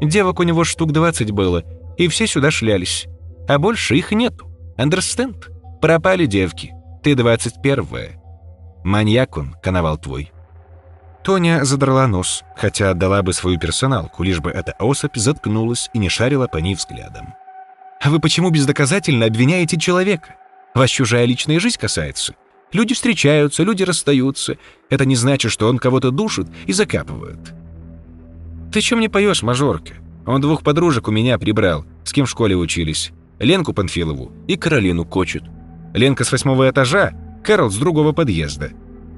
Девок 0.00 0.40
у 0.40 0.42
него 0.42 0.64
штук 0.64 0.92
двадцать 0.92 1.30
было, 1.30 1.64
и 1.96 2.08
все 2.08 2.26
сюда 2.26 2.50
шлялись. 2.50 3.06
А 3.48 3.58
больше 3.58 3.96
их 3.96 4.12
нету. 4.12 4.50
Understand? 4.76 5.50
Пропали 5.80 6.26
девки. 6.26 6.72
Ты 7.02 7.14
двадцать 7.14 7.60
первая. 7.62 8.22
Маньяк 8.84 9.36
он, 9.36 9.54
коновал 9.62 9.98
твой». 9.98 10.32
Тоня 11.24 11.64
задрала 11.64 12.06
нос, 12.06 12.42
хотя 12.56 12.90
отдала 12.90 13.22
бы 13.22 13.32
свою 13.32 13.58
персоналку, 13.58 14.22
лишь 14.22 14.40
бы 14.40 14.50
эта 14.50 14.72
особь 14.78 15.16
заткнулась 15.16 15.90
и 15.92 15.98
не 15.98 16.08
шарила 16.08 16.46
по 16.46 16.58
ней 16.58 16.74
взглядом. 16.74 17.34
«А 18.00 18.10
вы 18.10 18.18
почему 18.20 18.50
бездоказательно 18.50 19.26
обвиняете 19.26 19.78
человека?» 19.78 20.38
Вас 20.74 20.90
чужая 20.90 21.24
личная 21.24 21.58
жизнь 21.58 21.78
касается. 21.78 22.34
Люди 22.72 22.94
встречаются, 22.94 23.62
люди 23.62 23.82
расстаются. 23.82 24.58
Это 24.90 25.04
не 25.04 25.16
значит, 25.16 25.50
что 25.50 25.68
он 25.68 25.78
кого-то 25.78 26.10
душит 26.10 26.46
и 26.66 26.72
закапывает. 26.72 27.38
Ты 28.72 28.80
чем 28.80 29.00
не 29.00 29.08
поешь, 29.08 29.42
мажорка? 29.42 29.94
Он 30.26 30.40
двух 30.40 30.62
подружек 30.62 31.08
у 31.08 31.10
меня 31.10 31.38
прибрал, 31.38 31.84
с 32.04 32.12
кем 32.12 32.26
в 32.26 32.30
школе 32.30 32.54
учились. 32.54 33.10
Ленку 33.38 33.72
Панфилову 33.72 34.30
и 34.46 34.56
Каролину 34.56 35.04
Кочет. 35.04 35.42
Ленка 35.94 36.24
с 36.24 36.30
восьмого 36.30 36.68
этажа, 36.68 37.12
Кэрол 37.48 37.70
с 37.70 37.78
другого 37.78 38.12
подъезда. 38.12 38.72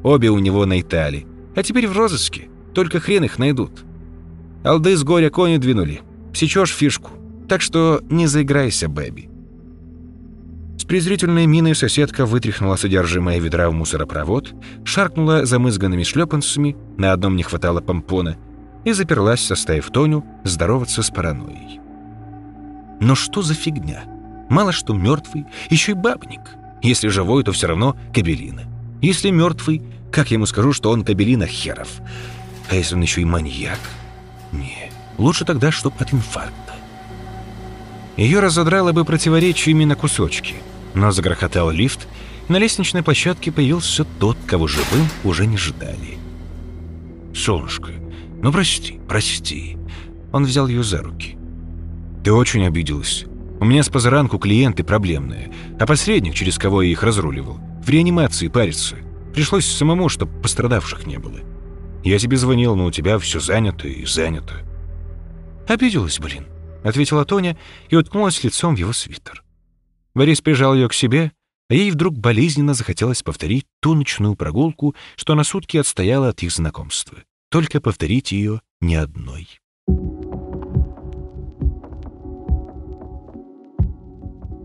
Обе 0.04 0.30
у 0.30 0.38
него 0.38 0.64
на 0.64 0.80
Италии. 0.80 1.26
А 1.56 1.64
теперь 1.64 1.88
в 1.88 1.96
розыске. 1.96 2.48
Только 2.72 3.00
хрен 3.00 3.24
их 3.24 3.40
найдут. 3.40 3.84
Алды 4.62 4.96
с 4.96 5.02
горя 5.02 5.30
кони 5.30 5.56
двинули. 5.56 6.02
Сечешь 6.32 6.72
фишку. 6.72 7.10
Так 7.48 7.60
что 7.60 8.00
не 8.08 8.28
заиграйся, 8.28 8.88
бэби 8.88 9.28
презрительной 10.90 11.46
миной 11.46 11.76
соседка 11.76 12.26
вытряхнула 12.26 12.74
содержимое 12.74 13.38
ведра 13.38 13.70
в 13.70 13.72
мусоропровод, 13.72 14.52
шаркнула 14.82 15.46
замызганными 15.46 16.02
шлепанцами, 16.02 16.76
на 16.98 17.12
одном 17.12 17.36
не 17.36 17.44
хватало 17.44 17.80
помпона, 17.80 18.36
и 18.84 18.90
заперлась, 18.90 19.40
составив 19.40 19.92
Тоню, 19.92 20.24
здороваться 20.42 21.04
с 21.04 21.10
паранойей. 21.10 21.78
Но 23.00 23.14
что 23.14 23.40
за 23.40 23.54
фигня? 23.54 24.02
Мало 24.48 24.72
что 24.72 24.92
мертвый, 24.92 25.46
еще 25.68 25.92
и 25.92 25.94
бабник. 25.94 26.40
Если 26.82 27.08
живой, 27.08 27.44
то 27.44 27.52
все 27.52 27.66
равно 27.66 27.96
кабелина. 28.14 28.64
Если 29.02 29.30
мертвый, 29.30 29.82
как 30.10 30.30
я 30.30 30.36
ему 30.36 30.46
скажу, 30.46 30.72
что 30.72 30.90
он 30.90 31.04
кабелина 31.04 31.46
херов? 31.46 31.88
А 32.70 32.74
если 32.74 32.94
он 32.94 33.02
еще 33.02 33.20
и 33.20 33.24
маньяк? 33.24 33.80
Не, 34.52 34.90
лучше 35.18 35.44
тогда, 35.44 35.70
чтоб 35.70 35.94
от 36.00 36.12
инфаркта. 36.12 36.74
Ее 38.16 38.40
разодрало 38.40 38.92
бы 38.92 39.04
противоречиями 39.04 39.84
на 39.84 39.94
кусочки— 39.96 40.56
но 40.94 41.10
загрохотал 41.10 41.70
лифт, 41.70 42.08
и 42.48 42.52
на 42.52 42.58
лестничной 42.58 43.02
площадке 43.02 43.52
появился 43.52 44.04
тот, 44.18 44.36
кого 44.46 44.66
живым 44.66 45.08
уже 45.24 45.46
не 45.46 45.56
ждали. 45.56 46.18
«Солнышко, 47.34 47.92
ну 48.42 48.52
прости, 48.52 49.00
прости». 49.08 49.76
Он 50.32 50.44
взял 50.44 50.66
ее 50.68 50.82
за 50.82 51.02
руки. 51.02 51.36
«Ты 52.24 52.32
очень 52.32 52.66
обиделась. 52.66 53.24
У 53.60 53.66
меня 53.66 53.82
с 53.82 53.90
позаранку 53.90 54.38
клиенты 54.38 54.82
проблемные, 54.82 55.52
а 55.78 55.86
посредник, 55.86 56.34
через 56.34 56.58
кого 56.58 56.80
я 56.80 56.90
их 56.90 57.02
разруливал, 57.02 57.60
в 57.84 57.88
реанимации 57.90 58.48
парится. 58.48 58.96
Пришлось 59.34 59.66
самому, 59.66 60.08
чтобы 60.08 60.40
пострадавших 60.40 61.06
не 61.06 61.18
было. 61.18 61.40
Я 62.02 62.18
тебе 62.18 62.38
звонил, 62.38 62.74
но 62.74 62.86
у 62.86 62.90
тебя 62.90 63.18
все 63.18 63.38
занято 63.38 63.86
и 63.86 64.06
занято». 64.06 64.54
«Обиделась, 65.68 66.18
блин»,— 66.18 66.46
ответила 66.84 67.26
Тоня 67.26 67.56
и 67.90 67.96
уткнулась 67.96 68.42
лицом 68.42 68.74
в 68.74 68.78
его 68.78 68.94
свитер. 68.94 69.44
Борис 70.14 70.40
прижал 70.40 70.74
ее 70.74 70.88
к 70.88 70.94
себе, 70.94 71.32
а 71.68 71.74
ей 71.74 71.90
вдруг 71.90 72.16
болезненно 72.16 72.72
захотелось 72.72 73.22
повторить 73.22 73.66
ту 73.80 73.94
ночную 73.94 74.36
прогулку, 74.36 74.96
что 75.16 75.34
на 75.34 75.44
сутки 75.44 75.76
отстояла 75.76 76.30
от 76.30 76.42
их 76.42 76.50
знакомства. 76.50 77.18
Только 77.50 77.80
повторить 77.80 78.32
ее 78.32 78.62
не 78.80 78.96
одной. 78.96 79.46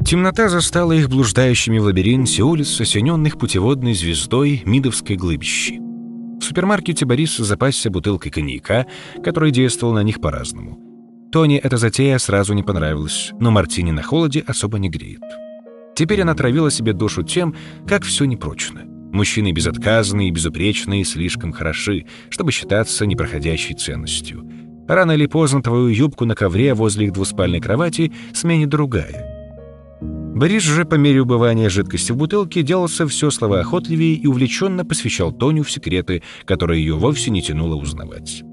Темнота 0.05 0.49
застала 0.49 0.91
их 0.91 1.09
блуждающими 1.09 1.79
в 1.79 1.85
лабиринте 1.85 2.43
улиц, 2.43 2.79
осененных 2.79 3.39
путеводной 3.39 3.95
звездой 3.95 4.61
Мидовской 4.63 5.15
глыбищи. 5.15 5.79
В 5.79 6.43
супермаркете 6.43 7.05
Борис 7.05 7.37
запасся 7.37 7.89
бутылкой 7.89 8.31
коньяка, 8.31 8.85
который 9.23 9.49
действовал 9.49 9.93
на 9.93 10.03
них 10.03 10.21
по-разному. 10.21 10.77
Тони 11.31 11.57
эта 11.57 11.77
затея 11.77 12.19
сразу 12.19 12.53
не 12.53 12.61
понравилась, 12.61 13.31
но 13.39 13.49
мартини 13.49 13.89
на 13.89 14.03
холоде 14.03 14.43
особо 14.45 14.77
не 14.77 14.89
греет. 14.89 15.23
Теперь 15.95 16.21
она 16.21 16.35
травила 16.35 16.69
себе 16.69 16.93
душу 16.93 17.23
тем, 17.23 17.55
как 17.87 18.03
все 18.03 18.25
непрочно. 18.25 18.83
Мужчины 19.11 19.53
безотказные 19.53 20.29
безупречные 20.29 21.03
слишком 21.03 21.51
хороши, 21.51 22.05
чтобы 22.29 22.51
считаться 22.51 23.07
непроходящей 23.07 23.73
ценностью. 23.73 24.47
Рано 24.87 25.13
или 25.13 25.25
поздно 25.25 25.63
твою 25.63 25.87
юбку 25.87 26.25
на 26.25 26.35
ковре 26.35 26.75
возле 26.75 27.07
их 27.07 27.13
двуспальной 27.13 27.59
кровати 27.59 28.13
сменит 28.33 28.69
другая. 28.69 29.34
Борис 30.35 30.63
же 30.63 30.83
по 30.83 30.95
мере 30.95 31.21
убывания 31.21 31.69
жидкости 31.69 32.11
в 32.11 32.17
бутылке 32.17 32.61
делался 32.61 33.07
все 33.07 33.31
словоохотливее 33.31 34.15
и 34.15 34.27
увлеченно 34.27 34.83
посвящал 34.83 35.31
Тоню 35.31 35.63
в 35.63 35.71
секреты, 35.71 36.23
которые 36.43 36.81
ее 36.81 36.95
вовсе 36.95 37.31
не 37.31 37.41
тянуло 37.41 37.75
узнавать. 37.75 38.43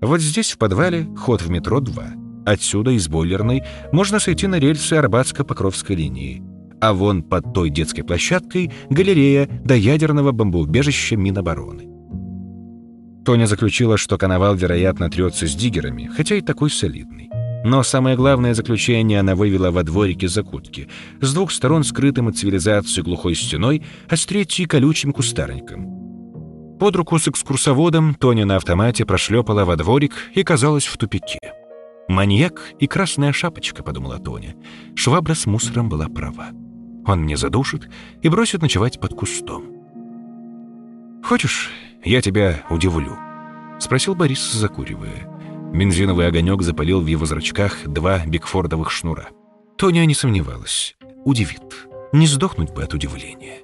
Вот 0.00 0.20
здесь, 0.20 0.52
в 0.52 0.58
подвале, 0.58 1.08
ход 1.18 1.42
в 1.42 1.50
метро 1.50 1.80
2. 1.80 2.04
Отсюда, 2.46 2.92
из 2.92 3.08
бойлерной, 3.08 3.64
можно 3.90 4.20
сойти 4.20 4.46
на 4.46 4.60
рельсы 4.60 4.94
Арбатско-Покровской 4.94 5.96
линии. 5.96 6.40
А 6.80 6.92
вон 6.92 7.24
под 7.24 7.52
той 7.52 7.70
детской 7.70 8.02
площадкой 8.02 8.72
галерея 8.90 9.48
до 9.64 9.74
ядерного 9.74 10.30
бомбоубежища 10.30 11.16
Минобороны. 11.16 11.88
Тоня 13.24 13.46
заключила, 13.46 13.96
что 13.96 14.16
коновал, 14.16 14.54
вероятно, 14.54 15.10
трется 15.10 15.48
с 15.48 15.54
диггерами, 15.56 16.08
хотя 16.16 16.36
и 16.36 16.40
такой 16.40 16.70
солидный. 16.70 17.28
Но 17.64 17.82
самое 17.82 18.16
главное 18.16 18.54
заключение 18.54 19.20
она 19.20 19.34
вывела 19.34 19.70
во 19.70 19.82
дворике 19.82 20.28
закутки, 20.28 20.88
с 21.20 21.34
двух 21.34 21.52
сторон 21.52 21.84
скрытым 21.84 22.28
от 22.28 22.38
цивилизации 22.38 23.02
глухой 23.02 23.34
стеной, 23.34 23.82
а 24.08 24.16
с 24.16 24.24
третьей 24.24 24.66
колючим 24.66 25.12
кустарником. 25.12 26.00
Под 26.78 26.96
руку 26.96 27.18
с 27.18 27.28
экскурсоводом 27.28 28.14
Тоня 28.14 28.46
на 28.46 28.56
автомате 28.56 29.04
прошлепала 29.04 29.66
во 29.66 29.76
дворик 29.76 30.14
и 30.34 30.42
казалась 30.42 30.86
в 30.86 30.96
тупике. 30.96 31.38
«Маньяк 32.08 32.62
и 32.78 32.86
красная 32.86 33.32
шапочка»,— 33.32 33.82
подумала 33.84 34.18
Тоня. 34.18 34.56
Швабра 34.96 35.34
с 35.34 35.44
мусором 35.44 35.90
была 35.90 36.08
права. 36.08 36.48
Он 37.06 37.20
мне 37.20 37.36
задушит 37.36 37.90
и 38.22 38.28
бросит 38.28 38.62
ночевать 38.62 38.98
под 38.98 39.14
кустом. 39.14 39.64
«Хочешь, 41.22 41.70
я 42.02 42.22
тебя 42.22 42.64
удивлю?»— 42.70 43.16
спросил 43.78 44.14
Борис, 44.14 44.52
закуривая. 44.52 45.29
Бензиновый 45.72 46.26
огонек 46.26 46.62
запалил 46.62 47.00
в 47.00 47.06
его 47.06 47.26
зрачках 47.26 47.86
два 47.86 48.24
бигфордовых 48.26 48.90
шнура. 48.90 49.28
Тоня 49.76 50.04
не 50.04 50.14
сомневалась. 50.14 50.96
Удивит. 51.24 51.86
Не 52.12 52.26
сдохнуть 52.26 52.72
бы 52.72 52.82
от 52.82 52.92
удивления. 52.92 53.60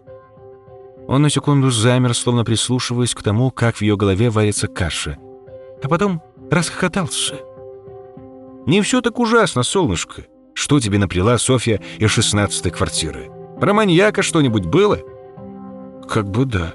Он 1.08 1.22
на 1.22 1.30
секунду 1.30 1.70
замер, 1.70 2.14
словно 2.14 2.44
прислушиваясь 2.44 3.14
к 3.14 3.22
тому, 3.22 3.50
как 3.50 3.76
в 3.76 3.82
ее 3.82 3.96
голове 3.96 4.30
варится 4.30 4.68
каша. 4.68 5.18
А 5.82 5.88
потом 5.88 6.22
расхохотался. 6.50 7.36
«Не 8.66 8.82
все 8.82 9.00
так 9.00 9.18
ужасно, 9.18 9.62
солнышко. 9.62 10.26
Что 10.54 10.80
тебе 10.80 10.98
наплела 10.98 11.38
Софья 11.38 11.80
из 11.98 12.10
шестнадцатой 12.10 12.72
квартиры? 12.72 13.30
Про 13.60 13.72
маньяка 13.72 14.22
что-нибудь 14.22 14.66
было?» 14.66 14.98
«Как 16.08 16.28
бы 16.28 16.44
да». 16.44 16.72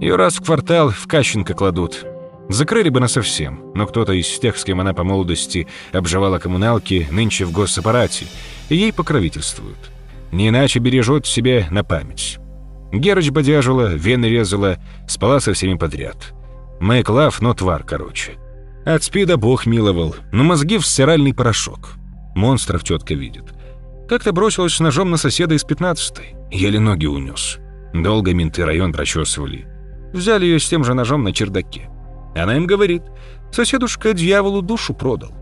Ее 0.00 0.16
раз 0.16 0.36
в 0.36 0.44
квартал 0.44 0.90
в 0.90 1.06
Кащенко 1.06 1.54
кладут. 1.54 2.04
Закрыли 2.52 2.90
бы 2.90 3.00
насовсем, 3.00 3.72
но 3.74 3.86
кто-то 3.86 4.12
из 4.12 4.28
тех, 4.38 4.58
с 4.58 4.64
кем 4.64 4.78
она 4.78 4.92
по 4.92 5.04
молодости 5.04 5.66
обживала 5.90 6.38
коммуналки, 6.38 7.08
нынче 7.10 7.46
в 7.46 7.50
госаппарате, 7.50 8.26
и 8.68 8.76
ей 8.76 8.92
покровительствуют. 8.92 9.90
Не 10.32 10.50
иначе 10.50 10.78
бережет 10.78 11.26
себе 11.26 11.66
на 11.70 11.82
память. 11.82 12.38
Герыч 12.92 13.30
бодяжила, 13.30 13.94
вены 13.94 14.26
резала, 14.26 14.76
спала 15.08 15.40
со 15.40 15.54
всеми 15.54 15.78
подряд. 15.78 16.34
Мэйк 16.78 17.08
лав, 17.08 17.40
но 17.40 17.54
твар, 17.54 17.84
короче. 17.84 18.32
От 18.84 19.02
спида 19.02 19.38
бог 19.38 19.64
миловал, 19.64 20.14
но 20.30 20.44
мозги 20.44 20.76
в 20.76 20.84
стиральный 20.84 21.32
порошок. 21.32 21.94
Монстров 22.34 22.84
тетка 22.84 23.14
видит. 23.14 23.44
Как-то 24.10 24.32
бросилась 24.32 24.74
с 24.74 24.80
ножом 24.80 25.10
на 25.10 25.16
соседа 25.16 25.54
из 25.54 25.64
пятнадцатой. 25.64 26.34
Еле 26.50 26.78
ноги 26.78 27.06
унес. 27.06 27.56
Долго 27.94 28.34
менты 28.34 28.66
район 28.66 28.92
прочесывали. 28.92 29.66
Взяли 30.12 30.44
ее 30.44 30.60
с 30.60 30.68
тем 30.68 30.84
же 30.84 30.92
ножом 30.92 31.22
на 31.22 31.32
чердаке. 31.32 31.88
Она 32.34 32.56
им 32.56 32.66
говорит, 32.66 33.02
соседушка 33.50 34.14
дьяволу 34.14 34.62
душу 34.62 34.94
продал. 34.94 35.32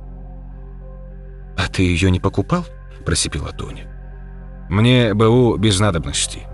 «А 1.57 1.69
ты 1.69 1.83
ее 1.83 2.11
не 2.11 2.21
покупал?»– 2.21 2.65
просипела 3.05 3.53
Тоня. 3.53 3.87
«Мне 4.69 5.15
БУ 5.15 5.57
без 5.57 5.79
надобности. 5.79 6.47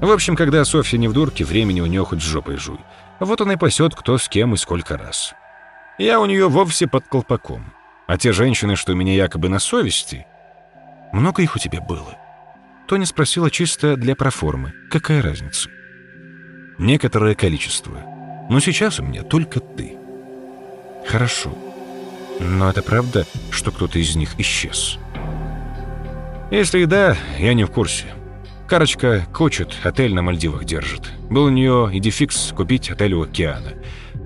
В 0.00 0.10
общем, 0.10 0.36
когда 0.36 0.64
Софья 0.64 0.98
не 0.98 1.08
в 1.08 1.12
дурке, 1.12 1.44
времени 1.44 1.80
у 1.80 1.86
нее 1.86 2.04
хоть 2.04 2.20
с 2.20 2.26
жопой 2.26 2.56
жуй. 2.56 2.78
Вот 3.20 3.40
она 3.40 3.54
и 3.54 3.56
пасет 3.56 3.94
кто 3.94 4.18
с 4.18 4.28
кем 4.28 4.54
и 4.54 4.56
сколько 4.56 4.96
раз. 4.96 5.34
Я 5.98 6.20
у 6.20 6.26
нее 6.26 6.48
вовсе 6.48 6.86
под 6.86 7.06
колпаком. 7.06 7.72
А 8.06 8.18
те 8.18 8.32
женщины, 8.32 8.76
что 8.76 8.92
у 8.92 8.96
меня 8.96 9.14
якобы 9.14 9.48
на 9.48 9.58
совести... 9.58 10.26
Много 11.12 11.42
их 11.42 11.54
у 11.54 11.58
тебя 11.58 11.80
было?» 11.80 12.16
Тоня 12.86 13.06
спросила 13.06 13.50
чисто 13.50 13.96
для 13.96 14.14
проформы. 14.14 14.72
Какая 14.90 15.22
разница? 15.22 15.70
Некоторое 16.78 17.34
количество. 17.34 18.13
Но 18.48 18.60
сейчас 18.60 19.00
у 19.00 19.02
меня 19.02 19.22
только 19.22 19.60
ты. 19.60 19.96
Хорошо. 21.06 21.52
Но 22.40 22.70
это 22.70 22.82
правда, 22.82 23.26
что 23.50 23.70
кто-то 23.70 23.98
из 23.98 24.16
них 24.16 24.30
исчез? 24.38 24.98
Если 26.50 26.80
и 26.80 26.86
да, 26.86 27.16
я 27.38 27.54
не 27.54 27.64
в 27.64 27.70
курсе. 27.70 28.06
Карочка 28.68 29.26
Кочет 29.32 29.74
отель 29.82 30.14
на 30.14 30.22
Мальдивах 30.22 30.64
держит. 30.64 31.10
Был 31.30 31.44
у 31.44 31.50
нее 31.50 31.90
идификс 31.92 32.52
купить 32.56 32.90
отель 32.90 33.14
у 33.14 33.22
океана. 33.22 33.74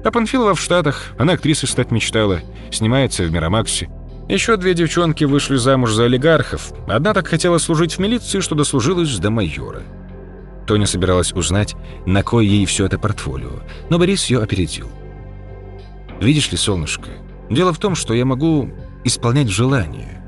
А 0.05 0.11
Панфилова 0.11 0.55
в 0.55 0.61
Штатах, 0.61 1.13
она 1.19 1.35
актрисой 1.35 1.69
стать 1.69 1.91
мечтала, 1.91 2.41
снимается 2.71 3.25
в 3.25 3.33
Мирамаксе. 3.33 3.89
Еще 4.29 4.57
две 4.57 4.75
девчонки 4.75 5.25
вышли 5.25 5.57
замуж 5.57 5.93
за 5.93 6.05
олигархов. 6.05 6.73
Одна 6.87 7.15
так 7.15 7.27
хотела 7.29 7.59
служить 7.59 7.95
в 7.95 7.99
милиции, 7.99 8.41
что 8.41 8.55
дослужилась 8.55 9.19
до 9.19 9.31
майора. 9.31 9.83
Тоня 10.69 10.87
собиралась 10.87 11.33
узнать, 11.33 11.77
на 12.05 12.23
кой 12.23 12.47
ей 12.47 12.67
все 12.67 12.85
это 12.85 12.99
портфолио, 12.99 13.63
но 13.89 13.99
Борис 13.99 14.27
ее 14.27 14.43
опередил. 14.43 14.91
«Видишь 16.21 16.51
ли, 16.51 16.59
солнышко, 16.59 17.09
дело 17.49 17.73
в 17.73 17.79
том, 17.79 17.95
что 17.95 18.13
я 18.13 18.27
могу 18.27 18.71
исполнять 19.03 19.49
желания. 19.49 20.23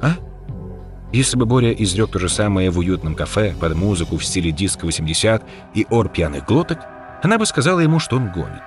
А? 0.00 0.16
Если 1.12 1.36
бы 1.36 1.44
Боря 1.44 1.70
изрек 1.72 2.10
то 2.10 2.18
же 2.18 2.30
самое 2.30 2.70
в 2.70 2.78
уютном 2.78 3.14
кафе 3.14 3.54
под 3.60 3.74
музыку 3.74 4.16
в 4.16 4.24
стиле 4.24 4.52
диско 4.52 4.86
80 4.86 5.42
и 5.74 5.86
ор 5.90 6.08
пьяных 6.08 6.46
глоток, 6.46 6.78
она 7.22 7.36
бы 7.36 7.44
сказала 7.44 7.80
ему, 7.80 7.98
что 7.98 8.16
он 8.16 8.32
гонит. 8.32 8.62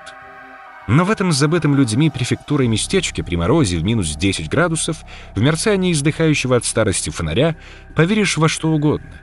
Но 0.87 1.03
в 1.03 1.09
этом 1.09 1.31
забытом 1.31 1.75
людьми 1.75 2.11
префектурой 2.11 2.67
местечке 2.67 3.23
при 3.23 3.37
морозе 3.37 3.77
в 3.77 3.83
минус 3.83 4.15
10 4.15 4.49
градусов, 4.49 4.97
в 5.33 5.41
мерцании 5.41 5.93
издыхающего 5.93 6.57
от 6.57 6.65
старости 6.65 7.09
фонаря, 7.09 7.55
поверишь 7.95 8.37
во 8.37 8.47
что 8.47 8.69
угодно. 8.69 9.13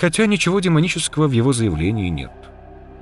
Хотя 0.00 0.24
ничего 0.24 0.60
демонического 0.60 1.28
в 1.28 1.32
его 1.32 1.52
заявлении 1.52 2.08
нет. 2.08 2.32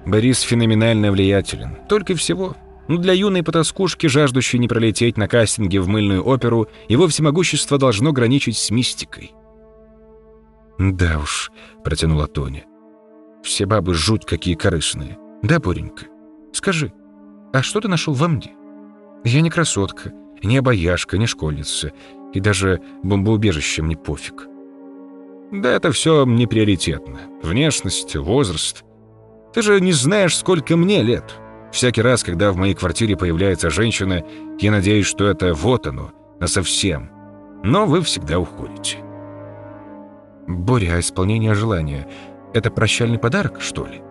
Борис 0.04 0.40
феноменально 0.40 1.12
влиятелен, 1.12 1.76
только 1.88 2.16
всего. 2.16 2.56
Но 2.88 2.96
для 2.96 3.12
юной 3.12 3.44
потаскушки, 3.44 4.08
жаждущей 4.08 4.58
не 4.58 4.66
пролететь 4.66 5.16
на 5.16 5.28
кастинге 5.28 5.80
в 5.80 5.86
мыльную 5.86 6.26
оперу, 6.26 6.66
его 6.88 7.06
всемогущество 7.06 7.78
должно 7.78 8.10
граничить 8.12 8.56
с 8.56 8.70
мистикой. 8.70 9.30
«Да 10.78 11.20
уж»,— 11.20 11.52
протянула 11.84 12.26
Тоня. 12.26 12.64
«Все 13.44 13.66
бабы 13.66 13.94
жуть 13.94 14.24
какие 14.26 14.56
корыстные. 14.56 15.18
Да, 15.42 15.60
Боренька? 15.60 16.06
Скажи, 16.52 16.92
а 17.52 17.62
что 17.62 17.80
ты 17.80 17.86
нашел 17.86 18.12
во 18.12 18.26
мне? 18.26 18.56
Я 19.22 19.40
не 19.40 19.50
красотка, 19.50 20.12
не 20.42 20.56
обаяшка, 20.56 21.16
не 21.16 21.26
школьница, 21.26 21.92
и 22.32 22.40
даже 22.40 22.80
бомбоубежище 23.04 23.82
мне 23.82 23.96
пофиг. 23.96 24.47
Да 25.50 25.70
это 25.70 25.92
все 25.92 26.24
не 26.24 26.46
приоритетно. 26.46 27.20
Внешность, 27.42 28.16
возраст. 28.16 28.84
Ты 29.54 29.62
же 29.62 29.80
не 29.80 29.92
знаешь, 29.92 30.36
сколько 30.36 30.76
мне 30.76 31.02
лет. 31.02 31.24
Всякий 31.72 32.02
раз, 32.02 32.22
когда 32.22 32.52
в 32.52 32.56
моей 32.56 32.74
квартире 32.74 33.16
появляется 33.16 33.70
женщина, 33.70 34.24
я 34.58 34.70
надеюсь, 34.70 35.06
что 35.06 35.26
это 35.26 35.54
вот 35.54 35.86
оно, 35.86 36.12
насовсем. 36.38 37.10
Но 37.62 37.86
вы 37.86 38.02
всегда 38.02 38.38
уходите. 38.38 38.98
Боря, 40.46 40.94
а 40.96 41.00
исполнение 41.00 41.54
желания— 41.54 42.08
это 42.54 42.70
прощальный 42.70 43.18
подарок, 43.18 43.60
что 43.60 43.86
ли? 43.86 44.02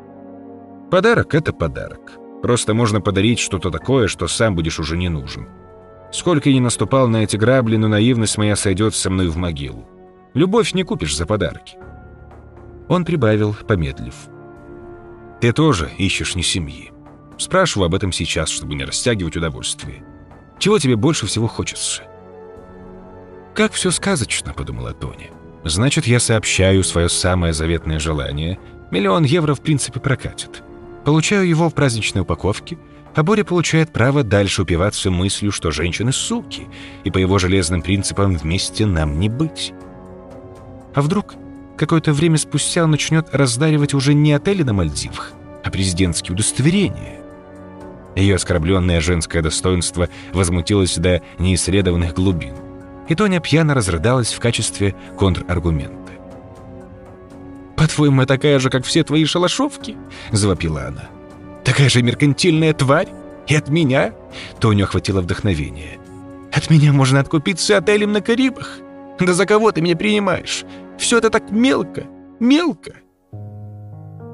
Подарок— 0.91 1.33
это 1.35 1.53
подарок. 1.53 2.13
Просто 2.41 2.73
можно 2.73 3.01
подарить 3.01 3.39
что-то 3.39 3.71
такое, 3.71 4.07
что 4.07 4.27
сам 4.27 4.55
будешь 4.55 4.79
уже 4.79 4.97
не 4.97 5.09
нужен. 5.09 5.47
Сколько 6.11 6.49
я 6.49 6.55
не 6.55 6.61
наступал 6.61 7.07
на 7.07 7.23
эти 7.23 7.35
грабли, 7.35 7.77
но 7.77 7.87
наивность 7.87 8.37
моя 8.37 8.55
сойдет 8.55 8.95
со 8.95 9.09
мной 9.09 9.27
в 9.27 9.37
могилу. 9.37 9.87
Любовь 10.37 10.75
не 10.75 10.83
купишь 10.83 11.17
за 11.17 11.25
подарки. 11.25 11.79
Он 12.87 13.05
прибавил, 13.05 13.55
помедлив. 13.67 14.13
Ты 15.41 15.51
тоже 15.51 15.89
ищешь 15.97 16.35
не 16.35 16.43
семьи. 16.43 16.91
Спрашиваю 17.39 17.87
об 17.87 17.95
этом 17.95 18.11
сейчас, 18.11 18.49
чтобы 18.49 18.75
не 18.75 18.85
растягивать 18.85 19.35
удовольствие. 19.35 20.03
Чего 20.59 20.77
тебе 20.77 20.95
больше 20.95 21.25
всего 21.25 21.47
хочется? 21.47 22.03
Как 23.55 23.71
все 23.71 23.89
сказочно, 23.89 24.53
подумала 24.53 24.93
Тоня. 24.93 25.31
Значит, 25.63 26.05
я 26.05 26.19
сообщаю 26.19 26.83
свое 26.83 27.09
самое 27.09 27.51
заветное 27.51 27.97
желание. 27.97 28.59
Миллион 28.91 29.23
евро 29.23 29.55
в 29.55 29.61
принципе 29.61 29.99
прокатит. 29.99 30.61
Получаю 31.03 31.47
его 31.47 31.67
в 31.67 31.73
праздничной 31.73 32.21
упаковке, 32.21 32.77
а 33.15 33.23
Боря 33.23 33.43
получает 33.43 33.91
право 33.91 34.21
дальше 34.21 34.61
упиваться 34.61 35.09
мыслью, 35.09 35.51
что 35.51 35.71
женщины 35.71 36.11
суки, 36.11 36.67
и 37.03 37.09
по 37.09 37.17
его 37.17 37.39
железным 37.39 37.81
принципам 37.81 38.37
вместе 38.37 38.85
нам 38.85 39.19
не 39.19 39.29
быть. 39.29 39.73
А 40.97 41.01
вдруг 41.03 41.35
какое-то 41.77 42.11
время 42.11 42.39
спустя 42.39 42.83
он 42.83 42.89
начнет 42.89 43.27
раздаривать 43.31 43.93
уже 43.93 44.15
не 44.15 44.33
отели 44.33 44.63
на 44.63 44.73
Мальдивах, 44.73 45.31
а 45.63 45.69
президентские 45.69 46.33
удостоверения? 46.33 47.19
Ее 48.15 48.33
оскорбленное 48.33 48.99
женское 48.99 49.43
достоинство 49.43 50.09
возмутилось 50.33 50.97
до 50.97 51.21
неисследованных 51.37 52.15
глубин, 52.15 52.55
и 53.07 53.13
Тоня 53.13 53.39
пьяно 53.39 53.75
разрыдалась 53.75 54.33
в 54.33 54.39
качестве 54.39 54.95
контраргумента. 55.19 56.13
«По-твоему, 57.75 58.21
я 58.21 58.25
такая 58.25 58.57
же, 58.57 58.71
как 58.71 58.83
все 58.83 59.03
твои 59.03 59.23
шалашовки?»— 59.25 59.95
завопила 60.31 60.87
она. 60.87 61.09
«Такая 61.63 61.89
же 61.89 62.01
меркантильная 62.01 62.73
тварь? 62.73 63.09
И 63.45 63.53
от 63.53 63.69
меня?» 63.69 64.15
Тоню 64.59 64.85
охватило 64.85 65.21
вдохновение. 65.21 65.99
«От 66.51 66.71
меня 66.71 66.91
можно 66.91 67.19
откупиться 67.19 67.77
отелем 67.77 68.13
на 68.13 68.21
Карибах? 68.21 68.79
Да 69.19 69.33
за 69.33 69.45
кого 69.45 69.71
ты 69.71 69.81
меня 69.81 69.95
принимаешь? 69.95 70.65
Все 70.97 71.17
это 71.17 71.29
так 71.29 71.51
мелко, 71.51 72.03
мелко!» 72.39 72.93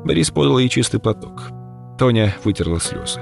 Борис 0.06 0.32
подал 0.32 0.60
ей 0.60 0.69
чистый 0.69 1.00
платок. 1.00 1.52
Тоня 1.98 2.36
вытерла 2.43 2.80
слезы. 2.80 3.22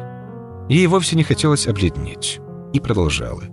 Ей 0.70 0.88
вовсе 0.88 1.16
не 1.16 1.24
хотелось 1.24 1.68
обледнеть. 1.68 2.40
И 2.74 2.80
продолжала. 2.80 3.44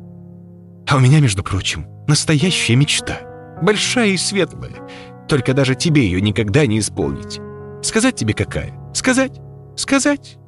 «А 0.89 0.97
у 0.97 1.01
меня, 1.01 1.21
между 1.21 1.43
прочим, 1.43 1.87
настоящая 2.07 2.77
мечта. 2.77 3.21
Большая 3.61 4.09
и 4.09 4.17
светлая. 4.17 4.73
Только 5.29 5.53
даже 5.53 5.75
тебе 5.75 6.03
ее 6.03 6.21
никогда 6.21 6.67
не 6.67 6.79
исполнить. 6.79 7.41
Сказать 7.83 8.17
тебе 8.17 8.35
какая? 8.35 8.73
Сказать? 8.95 9.41
Сказать? 9.77 10.39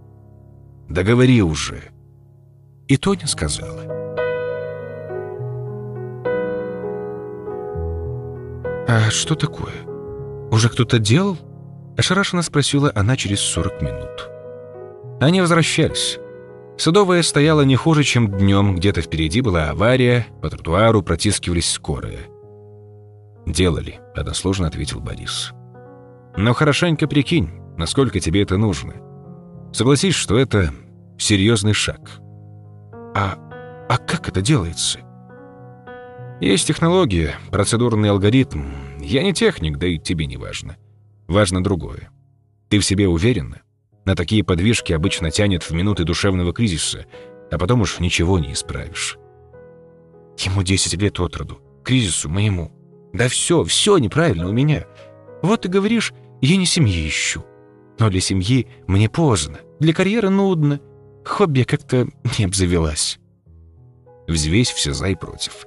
Да 0.89 1.03
говори 1.03 1.43
уже. 1.43 1.91
И 2.89 2.97
Тоня 2.97 3.27
сказала. 3.27 4.00
А 8.93 9.09
что 9.09 9.37
такое? 9.37 9.85
Уже 10.51 10.69
кто-то 10.69 10.99
делал? 10.99 11.39
Ошарашенно 11.97 12.43
спросила 12.43 12.91
она 12.93 13.17
через 13.17 13.39
40 13.39 13.83
минут. 13.83 14.29
Они 15.21 15.41
возвращались. 15.41 16.19
Садовая 16.77 17.23
стояла 17.23 17.61
не 17.61 17.77
хуже, 17.77 18.03
чем 18.03 18.27
днем. 18.27 18.75
Где-то 18.75 19.01
впереди 19.03 19.43
была 19.43 19.71
авария, 19.71 20.27
по 20.43 20.51
тротуару 20.51 21.03
протискивались 21.03 21.71
скорые. 21.71 22.19
«Делали»,— 23.47 24.01
односложно 24.17 24.67
ответил 24.67 24.99
Борис. 24.99 25.53
«Но 26.37 26.53
хорошенько 26.53 27.07
прикинь, 27.07 27.49
насколько 27.77 28.19
тебе 28.19 28.43
это 28.43 28.57
нужно. 28.57 28.95
Согласись, 29.73 30.17
что 30.17 30.37
это 30.37 30.75
серьезный 31.17 31.75
шаг». 31.75 32.01
«А, 33.15 33.37
а 33.89 33.99
как 33.99 34.29
это 34.29 34.43
делается?» 34.43 34.99
«Есть 36.41 36.67
технология, 36.67 37.37
процедурный 37.51 38.11
алгоритм. 38.11 38.65
Я 38.99 39.23
не 39.23 39.33
техник, 39.33 39.77
да 39.77 39.87
и 39.87 39.99
тебе 39.99 40.27
не 40.27 40.37
важно. 40.37 40.77
Важно 41.29 41.63
другое. 41.63 42.11
Ты 42.69 42.79
в 42.79 42.85
себе 42.85 43.09
уверена? 43.09 43.63
На 44.05 44.15
такие 44.15 44.43
подвижки 44.43 44.93
обычно 44.93 45.31
тянет 45.31 45.63
в 45.63 45.73
минуты 45.73 46.05
душевного 46.05 46.53
кризиса, 46.53 47.07
а 47.51 47.59
потом 47.59 47.83
уж 47.83 48.01
ничего 48.01 48.39
не 48.39 48.53
исправишь». 48.53 49.19
«Ему 50.39 50.63
10 50.63 50.95
лет 50.95 51.21
от 51.21 51.37
роду, 51.37 51.61
кризису 51.85 52.29
моему», 52.29 52.73
да 53.13 53.29
все, 53.29 53.65
все 53.65 53.99
неправильно 53.99 54.49
у 54.49 54.53
меня. 54.53 54.87
Вот 55.43 55.63
ты 55.63 55.69
говоришь, 55.69 56.13
я 56.41 56.57
не 56.57 56.67
семьи 56.67 57.09
ищу. 57.09 57.45
Но 57.99 58.09
для 58.09 58.21
семьи 58.21 58.69
мне 58.87 59.09
поздно, 59.09 59.59
для 59.79 59.93
карьеры 59.93 60.31
нудно. 60.31 60.81
Хобби 61.25 61.65
как-то 61.65 62.09
не 62.39 62.45
обзавелась. 62.45 63.19
Взвесь 64.29 64.71
все 64.71 64.93
за 64.93 65.09
и 65.09 65.15
против. 65.15 65.67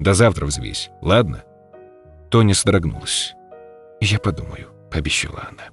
До 0.00 0.14
завтра 0.14 0.46
взвесь, 0.46 0.90
ладно?» 1.00 1.44
Тоня 2.30 2.54
содрогнулась. 2.54 3.34
«Я 4.00 4.18
подумаю»,— 4.18 4.68
пообещала 4.90 5.48
она. 5.50 5.64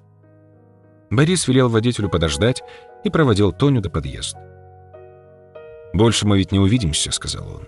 Борис 1.09 1.47
велел 1.47 1.69
водителю 1.69 2.09
подождать 2.09 2.63
и 3.03 3.09
проводил 3.09 3.51
Тоню 3.51 3.81
до 3.81 3.89
подъезда. 3.89 4.39
«Больше 5.93 6.25
мы 6.27 6.38
ведь 6.38 6.51
не 6.51 6.59
увидимся»,— 6.59 7.11
сказал 7.13 7.47
он. 7.47 7.67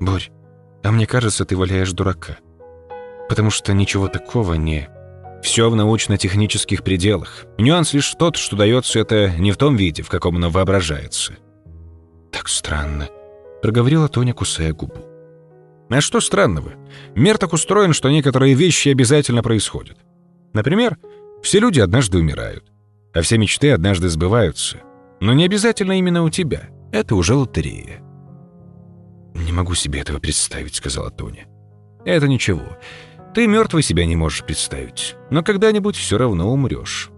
«Борь, 0.00 0.30
а 0.82 0.92
мне 0.92 1.06
кажется, 1.06 1.44
ты 1.44 1.56
валяешь 1.56 1.92
дурака. 1.92 2.38
Потому 3.28 3.50
что 3.50 3.72
ничего 3.72 4.08
такого 4.08 4.54
не...» 4.54 4.88
Все 5.42 5.68
в 5.68 5.74
научно-технических 5.74 6.84
пределах. 6.84 7.46
Нюанс 7.58 7.92
лишь 7.94 8.14
тот, 8.14 8.36
что 8.36 8.54
дается 8.54 9.00
это 9.00 9.30
не 9.30 9.50
в 9.50 9.56
том 9.56 9.74
виде, 9.74 10.04
в 10.04 10.08
каком 10.08 10.36
оно 10.36 10.50
воображается. 10.50 11.34
«Так 12.30 12.46
странно»,— 12.46 13.08
проговорила 13.62 14.08
Тоня, 14.08 14.34
кусая 14.34 14.72
губу. 14.72 15.11
А 15.94 16.00
что 16.00 16.20
странного? 16.20 16.72
Мир 17.14 17.36
так 17.36 17.52
устроен, 17.52 17.92
что 17.92 18.08
некоторые 18.08 18.54
вещи 18.54 18.88
обязательно 18.88 19.42
происходят. 19.42 19.98
Например, 20.54 20.96
все 21.42 21.58
люди 21.58 21.80
однажды 21.80 22.16
умирают, 22.16 22.64
а 23.12 23.20
все 23.20 23.36
мечты 23.36 23.72
однажды 23.72 24.08
сбываются. 24.08 24.78
Но 25.20 25.34
не 25.34 25.44
обязательно 25.44 25.98
именно 25.98 26.22
у 26.22 26.30
тебя. 26.30 26.70
Это 26.92 27.14
уже 27.14 27.34
лотерея. 27.34 28.00
«Не 29.34 29.52
могу 29.52 29.74
себе 29.74 30.00
этого 30.00 30.18
представить»,— 30.18 30.74
сказала 30.76 31.10
Тоня. 31.10 31.46
«Это 32.06 32.26
ничего. 32.26 32.78
Ты 33.34 33.46
мертвый 33.46 33.82
себя 33.82 34.06
не 34.06 34.16
можешь 34.16 34.44
представить, 34.44 35.16
но 35.30 35.42
когда-нибудь 35.42 35.96
все 35.96 36.16
равно 36.16 36.50
умрешь. 36.50 37.10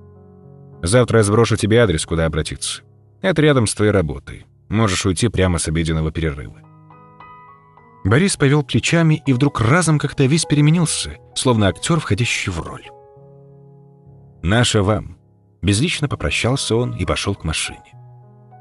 Завтра 0.83 1.19
я 1.19 1.23
сброшу 1.23 1.57
тебе 1.57 1.79
адрес, 1.79 2.05
куда 2.07 2.27
обратиться. 2.27 2.83
Это 3.23 3.41
рядом 3.41 3.69
с 3.69 3.75
твоей 3.75 3.93
работой. 3.93 4.47
Можешь 4.69 5.07
уйти 5.07 5.29
прямо 5.29 5.59
с 5.59 5.69
обеденного 5.69 6.11
перерыва». 6.11 6.74
Борис 8.05 8.37
повел 8.37 8.63
плечами 8.63 9.23
и 9.25 9.33
вдруг 9.33 9.63
разом 9.63 9.99
как-то 9.99 10.25
весь 10.27 10.45
переменился, 10.45 11.17
словно 11.35 11.69
актер, 11.69 11.99
входящий 12.01 12.53
в 12.53 12.61
роль. 12.61 12.85
«Наша 14.43 14.83
вам». 14.83 15.17
Безлично 15.63 16.07
попрощался 16.07 16.77
он 16.77 16.95
и 16.95 17.07
пошел 17.07 17.35
к 17.35 17.45
машине. 17.45 17.95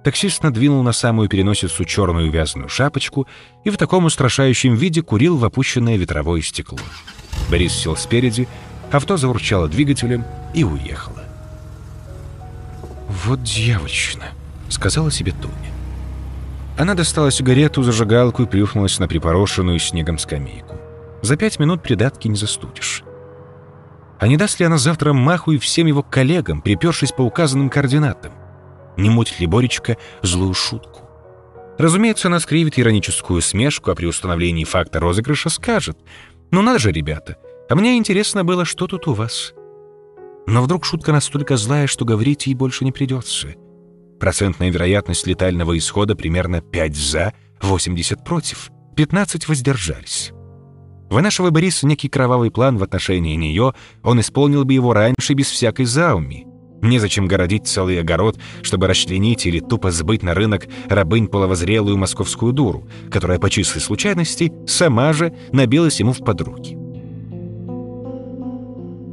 Таксист 0.06 0.42
надвинул 0.42 0.82
на 0.84 0.94
самую 0.94 1.28
переносицу 1.28 1.84
черную 1.84 2.32
вязаную 2.32 2.70
шапочку 2.70 3.28
и 3.66 3.70
в 3.70 3.76
таком 3.76 4.06
устрашающем 4.06 4.76
виде 4.76 5.02
курил 5.02 5.36
в 5.36 5.44
опущенное 5.44 5.98
ветровое 5.98 6.42
стекло. 6.42 6.80
Борис 7.52 7.74
сел 7.74 7.98
спереди, 7.98 8.48
авто 8.90 9.18
заурчало 9.18 9.68
двигателем 9.68 10.24
и 10.54 10.64
уехало. 10.64 11.24
«Вот 13.26 13.44
дьявольщина»,— 13.44 14.28
сказала 14.70 15.12
себе 15.12 15.34
Тоня. 15.34 15.73
Она 16.78 16.96
достала 16.96 17.30
сигарету, 17.30 17.84
зажигалку 17.84 18.44
и 18.44 18.46
плюхнулась 18.48 19.00
на 19.00 19.08
припорошенную 19.08 19.80
снегом 19.80 20.18
скамейку. 20.18 20.76
За 21.22 21.38
пять 21.38 21.60
минут 21.60 21.84
придатки 21.84 22.28
не 22.28 22.36
застудишь. 22.36 23.04
А 24.20 24.28
не 24.28 24.38
даст 24.38 24.60
ли 24.60 24.66
она 24.66 24.78
завтра 24.78 25.14
маху 25.14 25.52
и 25.52 25.58
всем 25.58 25.88
его 25.88 26.02
коллегам, 26.02 26.62
припершись 26.62 27.12
по 27.12 27.22
указанным 27.22 27.70
координатам? 27.70 28.34
Не 28.98 29.10
мутит 29.10 29.40
ли 29.40 29.48
Боречка 29.48 29.98
злую 30.22 30.54
шутку? 30.54 31.02
Разумеется, 31.78 32.28
она 32.28 32.40
скривит 32.40 32.78
ироническую 32.78 33.42
смешку, 33.42 33.92
а 33.92 33.96
при 33.96 34.06
установлении 34.06 34.64
факта 34.64 35.00
розыгрыша 35.00 35.50
скажет. 35.50 35.98
«Ну 36.52 36.62
надо 36.62 36.80
же, 36.80 36.92
ребята, 36.92 37.38
а 37.70 37.76
мне 37.76 37.98
интересно 37.98 38.44
было, 38.44 38.66
что 38.66 38.88
тут 38.88 39.08
у 39.08 39.14
вас». 39.14 39.54
Но 40.46 40.62
вдруг 40.62 40.86
шутка 40.86 41.12
настолько 41.12 41.58
злая, 41.58 41.88
что 41.88 42.06
говорить 42.06 42.48
ей 42.48 42.54
больше 42.54 42.86
не 42.86 42.92
придется. 42.92 43.56
Процентная 44.24 44.70
вероятность 44.70 45.28
летального 45.28 45.78
исхода 45.78 46.16
примерно 46.16 46.62
5 46.62 46.96
за, 46.96 47.34
80 47.62 48.24
против, 48.24 48.72
15 48.96 49.50
воздержались. 49.50 50.32
Вынашивая 51.10 51.52
Борису 51.52 51.88
некий 51.88 52.08
кровавый 52.08 52.50
план 52.50 52.78
в 52.78 52.84
отношении 52.84 53.36
нее, 53.36 53.74
он 54.02 54.22
исполнил 54.22 54.64
бы 54.64 54.72
его 54.72 54.94
раньше 54.94 55.34
без 55.34 55.48
всякой 55.48 55.84
зауми. 55.84 56.48
Незачем 56.82 57.28
городить 57.28 57.68
целый 57.68 58.00
огород, 58.00 58.40
чтобы 58.62 58.88
расчленить 58.88 59.46
или 59.46 59.60
тупо 59.60 59.92
сбыть 59.92 60.24
на 60.24 60.34
рынок 60.34 60.68
рабынь 60.88 61.28
половозрелую 61.28 61.98
московскую 61.98 62.54
дуру, 62.54 62.88
которая 63.12 63.40
по 63.40 63.50
чистой 63.50 63.82
случайности 63.82 64.54
сама 64.66 65.12
же 65.12 65.34
набилась 65.52 66.00
ему 66.00 66.14
в 66.14 66.20
подруги. 66.20 66.78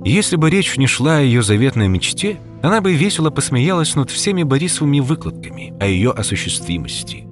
Если 0.09 0.37
бы 0.37 0.51
речь 0.51 0.77
не 0.77 0.87
шла 0.87 1.17
о 1.17 1.21
ее 1.21 1.43
заветной 1.43 1.89
мечте, 1.89 2.39
она 2.63 2.81
бы 2.81 2.95
весело 2.95 3.31
посмеялась 3.31 3.95
над 3.95 4.11
всеми 4.11 4.43
Борисовыми 4.43 5.01
выкладками 5.01 5.73
о 5.81 5.87
ее 5.87 6.11
осуществимости. 6.11 7.27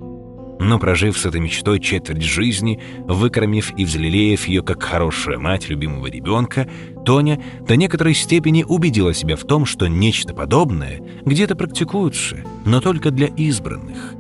Но 0.61 0.79
прожив 0.79 1.17
с 1.17 1.25
этой 1.25 1.41
мечтой 1.41 1.79
четверть 1.79 2.23
жизни, 2.23 2.81
выкормив 3.07 3.73
и 3.77 3.85
взлелеев 3.85 4.49
ее 4.49 4.63
как 4.63 4.83
хорошая 4.83 5.39
мать 5.39 5.69
любимого 5.69 6.09
ребенка, 6.09 6.69
Тоня 7.05 7.41
до 7.61 7.77
некоторой 7.77 8.15
степени 8.15 8.65
убедила 8.65 9.15
себя 9.15 9.37
в 9.37 9.45
том, 9.45 9.67
что 9.67 9.87
нечто 9.87 10.35
подобное 10.35 11.01
где-то 11.25 11.55
практикуется, 11.55 12.39
но 12.65 12.81
только 12.81 13.11
для 13.11 13.29
избранных. 13.29 14.15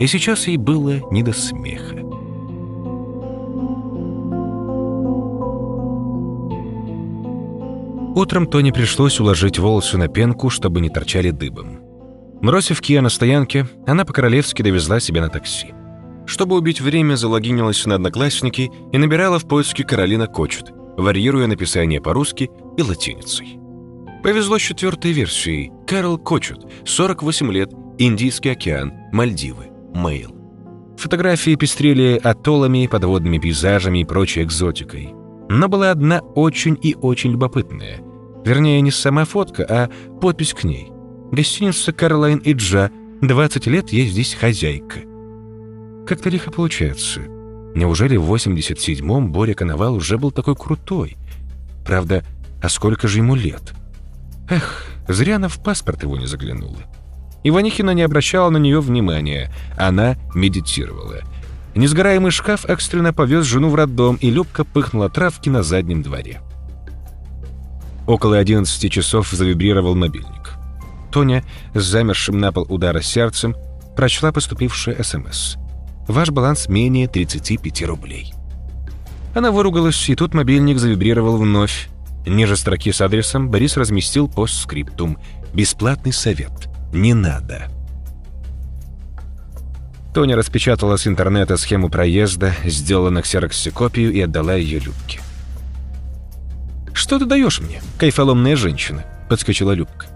И 0.00 0.06
сейчас 0.06 0.48
ей 0.48 0.56
было 0.56 1.00
не 1.12 1.22
до 1.22 1.32
смеха. 1.32 2.05
Утром 8.16 8.46
Тоне 8.46 8.72
пришлось 8.72 9.20
уложить 9.20 9.58
волосы 9.58 9.98
на 9.98 10.08
пенку, 10.08 10.48
чтобы 10.48 10.80
не 10.80 10.88
торчали 10.88 11.32
дыбом. 11.32 11.80
Бросив 12.40 12.80
Кия 12.80 13.02
на 13.02 13.10
стоянке, 13.10 13.66
она 13.86 14.06
по-королевски 14.06 14.62
довезла 14.62 15.00
себя 15.00 15.20
на 15.20 15.28
такси. 15.28 15.74
Чтобы 16.24 16.56
убить 16.56 16.80
время, 16.80 17.16
залогинилась 17.16 17.84
на 17.84 17.96
Одноклассники 17.96 18.70
и 18.90 18.96
набирала 18.96 19.38
в 19.38 19.46
поиске 19.46 19.84
Каролина 19.84 20.28
Кочет, 20.28 20.72
варьируя 20.96 21.46
написание 21.46 22.00
по-русски 22.00 22.48
и 22.78 22.82
латиницей. 22.82 23.58
Повезло 24.22 24.58
с 24.58 24.62
четвертой 24.62 25.12
версией. 25.12 25.70
Карл 25.86 26.16
Кочет, 26.16 26.60
48 26.86 27.52
лет, 27.52 27.70
Индийский 27.98 28.48
океан, 28.48 28.94
Мальдивы, 29.12 29.66
Мейл. 29.94 30.34
Фотографии 30.96 31.54
пестрели 31.54 32.18
атоллами, 32.24 32.86
подводными 32.86 33.36
пейзажами 33.36 33.98
и 33.98 34.04
прочей 34.04 34.42
экзотикой. 34.42 35.12
Но 35.50 35.68
была 35.68 35.90
одна 35.90 36.20
очень 36.34 36.78
и 36.82 36.94
очень 36.94 37.32
любопытная. 37.32 38.05
Вернее, 38.46 38.80
не 38.80 38.92
сама 38.92 39.24
фотка, 39.24 39.66
а 39.68 39.90
подпись 40.20 40.54
к 40.54 40.62
ней. 40.62 40.92
Гостиница 41.32 41.92
«Карлайн 41.92 42.38
и 42.38 42.52
Джа». 42.52 42.92
20 43.20 43.66
лет 43.66 43.88
есть 43.90 44.12
здесь 44.12 44.34
хозяйка. 44.34 45.00
Как-то 46.06 46.30
лихо 46.30 46.52
получается. 46.52 47.22
Неужели 47.74 48.16
в 48.16 48.32
87-м 48.32 49.32
Боря 49.32 49.54
Коновал 49.54 49.94
уже 49.94 50.16
был 50.16 50.30
такой 50.30 50.54
крутой? 50.54 51.16
Правда, 51.84 52.24
а 52.62 52.68
сколько 52.68 53.08
же 53.08 53.18
ему 53.18 53.34
лет? 53.34 53.74
Эх, 54.48 54.86
зря 55.08 55.36
она 55.36 55.48
в 55.48 55.60
паспорт 55.60 56.04
его 56.04 56.16
не 56.16 56.26
заглянула. 56.26 56.78
Иванихина 57.42 57.90
не 57.90 58.02
обращала 58.02 58.48
на 58.50 58.58
нее 58.58 58.80
внимания. 58.80 59.52
Она 59.76 60.16
медитировала— 60.36 61.22
Несгораемый 61.74 62.30
шкаф 62.30 62.64
экстренно 62.64 63.12
повез 63.12 63.44
жену 63.44 63.68
в 63.68 63.74
роддом, 63.74 64.16
и 64.16 64.30
Любка 64.30 64.64
пыхнула 64.64 65.10
травки 65.10 65.50
на 65.50 65.62
заднем 65.62 66.02
дворе. 66.02 66.40
Около 68.06 68.38
11 68.38 68.92
часов 68.92 69.30
завибрировал 69.30 69.94
мобильник. 69.94 70.54
Тоня 71.10 71.44
с 71.74 71.82
замершим 71.82 72.38
на 72.38 72.52
пол 72.52 72.66
удара 72.68 73.00
сердцем 73.00 73.56
прочла 73.96 74.32
поступившее 74.32 75.02
СМС. 75.02 75.56
«Ваш 76.06 76.30
баланс 76.30 76.68
менее 76.68 77.08
35 77.08 77.82
рублей». 77.84 78.32
Она 79.34 79.50
выругалась, 79.50 80.08
и 80.08 80.14
тут 80.14 80.34
мобильник 80.34 80.78
завибрировал 80.78 81.36
вновь. 81.36 81.88
Ниже 82.26 82.56
строки 82.56 82.92
с 82.92 83.00
адресом 83.00 83.50
Борис 83.50 83.76
разместил 83.76 84.28
постскриптум 84.28 85.18
«Бесплатный 85.52 86.12
совет. 86.12 86.68
Не 86.92 87.12
надо». 87.12 87.70
Тоня 90.14 90.36
распечатала 90.36 90.96
с 90.96 91.06
интернета 91.06 91.56
схему 91.56 91.90
проезда, 91.90 92.54
сделала 92.64 93.10
на 93.10 93.20
ксероксе-копию 93.20 94.12
и 94.12 94.20
отдала 94.22 94.54
ее 94.54 94.78
Любке. 94.78 95.20
«Что 96.96 97.18
ты 97.18 97.26
даешь 97.26 97.60
мне, 97.60 97.82
кайфоломная 97.98 98.56
женщина?»— 98.56 99.04
подскочила 99.28 99.72
Любка. 99.72 100.06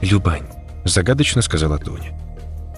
«Любань»,— 0.00 0.46
загадочно 0.84 1.42
сказала 1.42 1.78
Тоня. 1.78 2.16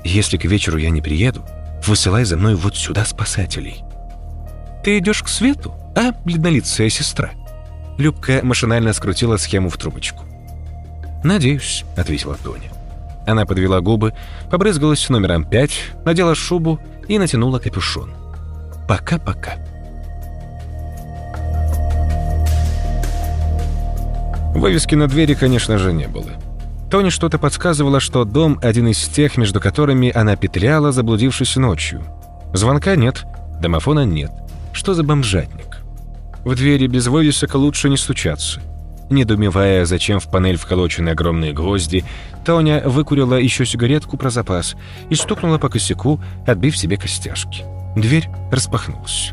«Если 0.02 0.38
к 0.38 0.46
вечеру 0.46 0.78
я 0.78 0.88
не 0.88 1.02
приеду, 1.02 1.44
высылай 1.86 2.24
за 2.24 2.38
мной 2.38 2.54
вот 2.54 2.74
сюда 2.74 3.04
спасателей». 3.04 3.84
«Ты 4.82 4.96
идешь 4.96 5.22
к 5.22 5.28
свету, 5.28 5.74
а, 5.94 6.12
бледнолицая 6.24 6.88
сестра?» 6.88 7.32
Любка 7.98 8.40
машинально 8.42 8.94
скрутила 8.94 9.36
схему 9.36 9.68
в 9.68 9.76
трубочку. 9.76 10.24
«Надеюсь»,— 11.22 11.84
ответила 11.98 12.38
Тоня. 12.42 12.72
Она 13.26 13.44
подвела 13.44 13.82
губы, 13.82 14.14
побрызгалась 14.50 15.10
номером 15.10 15.44
5, 15.44 15.70
надела 16.06 16.34
шубу 16.34 16.80
и 17.08 17.18
натянула 17.18 17.58
капюшон. 17.58 18.10
Пока-пока. 18.88 19.56
Вывески 24.54 24.94
на 24.94 25.08
двери, 25.08 25.34
конечно 25.34 25.78
же, 25.78 25.92
не 25.92 26.08
было. 26.08 26.30
Тони 26.90 27.08
что-то 27.08 27.38
подсказывало, 27.38 28.00
что 28.00 28.24
дом 28.24 28.58
один 28.62 28.88
из 28.88 28.98
тех, 29.08 29.38
между 29.38 29.60
которыми 29.60 30.12
она 30.14 30.36
петляла, 30.36 30.92
заблудившись 30.92 31.56
ночью. 31.56 32.02
Звонка 32.52 32.96
нет, 32.96 33.24
домофона 33.60 34.04
нет. 34.04 34.30
Что 34.72 34.92
за 34.92 35.02
бомжатник? 35.02 35.78
В 36.44 36.54
двери 36.54 36.86
без 36.86 37.06
вывесок 37.06 37.54
лучше 37.54 37.88
не 37.88 37.96
стучаться. 37.96 38.60
Недоумевая, 39.10 39.84
зачем 39.84 40.20
в 40.20 40.30
панель 40.30 40.56
вколочены 40.56 41.10
огромные 41.10 41.52
гвозди, 41.52 42.04
Тоня 42.44 42.82
выкурила 42.84 43.34
еще 43.34 43.64
сигаретку 43.64 44.16
про 44.16 44.30
запас 44.30 44.74
и 45.10 45.14
стукнула 45.14 45.58
по 45.58 45.68
косяку, 45.68 46.20
отбив 46.46 46.76
себе 46.76 46.96
костяшки. 46.96 47.64
Дверь 47.94 48.28
распахнулась. 48.50 49.32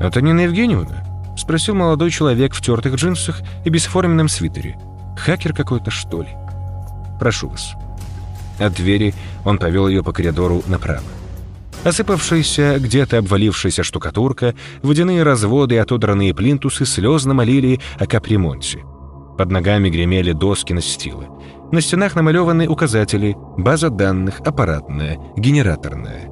«Это 0.00 0.20
Нина 0.20 0.40
Евгеньевна?»— 0.40 1.04
спросил 1.36 1.74
молодой 1.74 2.10
человек 2.10 2.54
в 2.54 2.60
тертых 2.60 2.94
джинсах 2.94 3.40
и 3.64 3.70
бесформенном 3.70 4.28
свитере. 4.28 4.78
«Хакер 5.16 5.52
какой-то, 5.52 5.90
что 5.90 6.22
ли?» 6.22 6.28
«Прошу 7.18 7.48
вас». 7.48 7.74
От 8.58 8.74
двери 8.74 9.14
он 9.44 9.58
повел 9.58 9.88
ее 9.88 10.02
по 10.02 10.12
коридору 10.12 10.62
направо. 10.66 11.04
Осыпавшаяся, 11.84 12.78
где-то 12.80 13.18
обвалившаяся 13.18 13.82
штукатурка, 13.82 14.54
водяные 14.82 15.22
разводы 15.22 15.76
и 15.76 15.78
отодранные 15.78 16.34
плинтусы 16.34 16.84
слезно 16.84 17.32
молили 17.34 17.80
о 17.98 18.06
капремонте. 18.06 18.82
Под 19.38 19.50
ногами 19.50 19.90
гремели 19.90 20.32
доски 20.32 20.72
настила. 20.72 21.26
На 21.70 21.80
стенах 21.80 22.16
намалеваны 22.16 22.68
указатели, 22.68 23.36
база 23.56 23.90
данных, 23.90 24.40
аппаратная, 24.40 25.18
генераторная. 25.36 26.30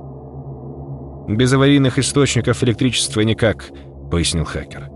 «Без 1.28 1.52
аварийных 1.52 1.98
источников 1.98 2.62
электричества 2.62 3.20
никак»,— 3.20 3.70
пояснил 4.10 4.44
хакер. 4.44 4.93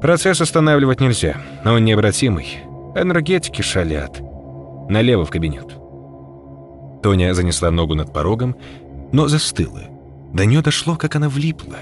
«Процесс 0.00 0.40
останавливать 0.40 1.00
нельзя, 1.00 1.36
но 1.64 1.74
он 1.74 1.84
необратимый. 1.84 2.60
Энергетики 2.94 3.62
шалят. 3.62 4.20
Налево 4.88 5.24
в 5.24 5.30
кабинет». 5.30 5.76
Тоня 7.02 7.34
занесла 7.34 7.70
ногу 7.70 7.94
над 7.94 8.12
порогом, 8.12 8.56
но 9.12 9.28
застыла. 9.28 9.82
До 10.32 10.44
нее 10.44 10.62
дошло, 10.62 10.96
как 10.96 11.16
она 11.16 11.28
влипла. 11.28 11.78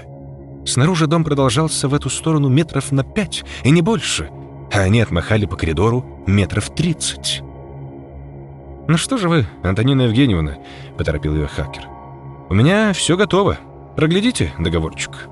Снаружи 0.65 1.07
дом 1.07 1.23
продолжался 1.23 1.87
в 1.87 1.93
эту 1.93 2.09
сторону 2.09 2.49
метров 2.49 2.91
на 2.91 3.03
пять, 3.03 3.43
и 3.63 3.71
не 3.71 3.81
больше, 3.81 4.29
а 4.71 4.79
они 4.79 5.01
отмахали 5.01 5.45
по 5.45 5.55
коридору 5.55 6.23
метров 6.27 6.73
тридцать. 6.73 7.41
«Ну 8.87 8.97
что 8.97 9.17
же 9.17 9.29
вы, 9.29 9.45
Антонина 9.63 10.03
Евгеньевна?»— 10.03 10.57
поторопил 10.97 11.35
ее 11.35 11.47
хакер. 11.47 11.83
«У 12.49 12.53
меня 12.53 12.91
все 12.93 13.15
готово. 13.15 13.57
Проглядите 13.95 14.51
договорчик». 14.57 15.28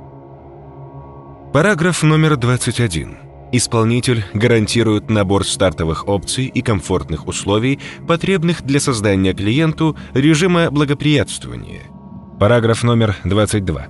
Параграф 1.57 2.03
номер 2.03 2.37
21. 2.37 3.17
Исполнитель 3.51 4.23
гарантирует 4.35 5.09
набор 5.09 5.43
стартовых 5.43 6.07
опций 6.07 6.45
и 6.45 6.61
комфортных 6.61 7.25
условий, 7.25 7.79
потребных 8.07 8.61
для 8.61 8.79
создания 8.79 9.33
клиенту 9.33 9.97
режима 10.13 10.69
благоприятствования. 10.69 11.81
Параграф 12.39 12.83
номер 12.83 13.15
22. 13.23 13.87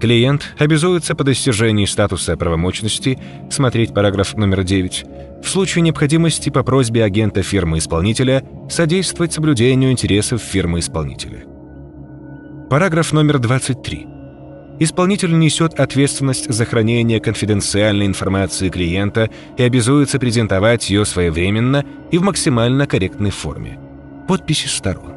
Клиент 0.00 0.54
обязуется 0.56 1.16
по 1.16 1.24
достижении 1.24 1.84
статуса 1.84 2.36
правомочности 2.36 3.18
смотреть 3.50 3.92
параграф 3.92 4.36
номер 4.36 4.62
9 4.62 5.04
в 5.42 5.48
случае 5.48 5.82
необходимости 5.82 6.48
по 6.48 6.62
просьбе 6.62 7.02
агента 7.02 7.42
фирмы-исполнителя 7.42 8.44
содействовать 8.70 9.32
соблюдению 9.32 9.90
интересов 9.90 10.42
фирмы-исполнителя. 10.42 11.44
Параграф 12.70 13.10
номер 13.10 13.40
23. 13.40 14.19
Исполнитель 14.82 15.38
несет 15.38 15.78
ответственность 15.78 16.50
за 16.50 16.64
хранение 16.64 17.20
конфиденциальной 17.20 18.06
информации 18.06 18.70
клиента 18.70 19.28
и 19.58 19.62
обязуется 19.62 20.18
презентовать 20.18 20.88
ее 20.88 21.04
своевременно 21.04 21.84
и 22.10 22.16
в 22.16 22.22
максимально 22.22 22.86
корректной 22.86 23.30
форме. 23.30 23.78
Подписи 24.26 24.68
сторон. 24.68 25.12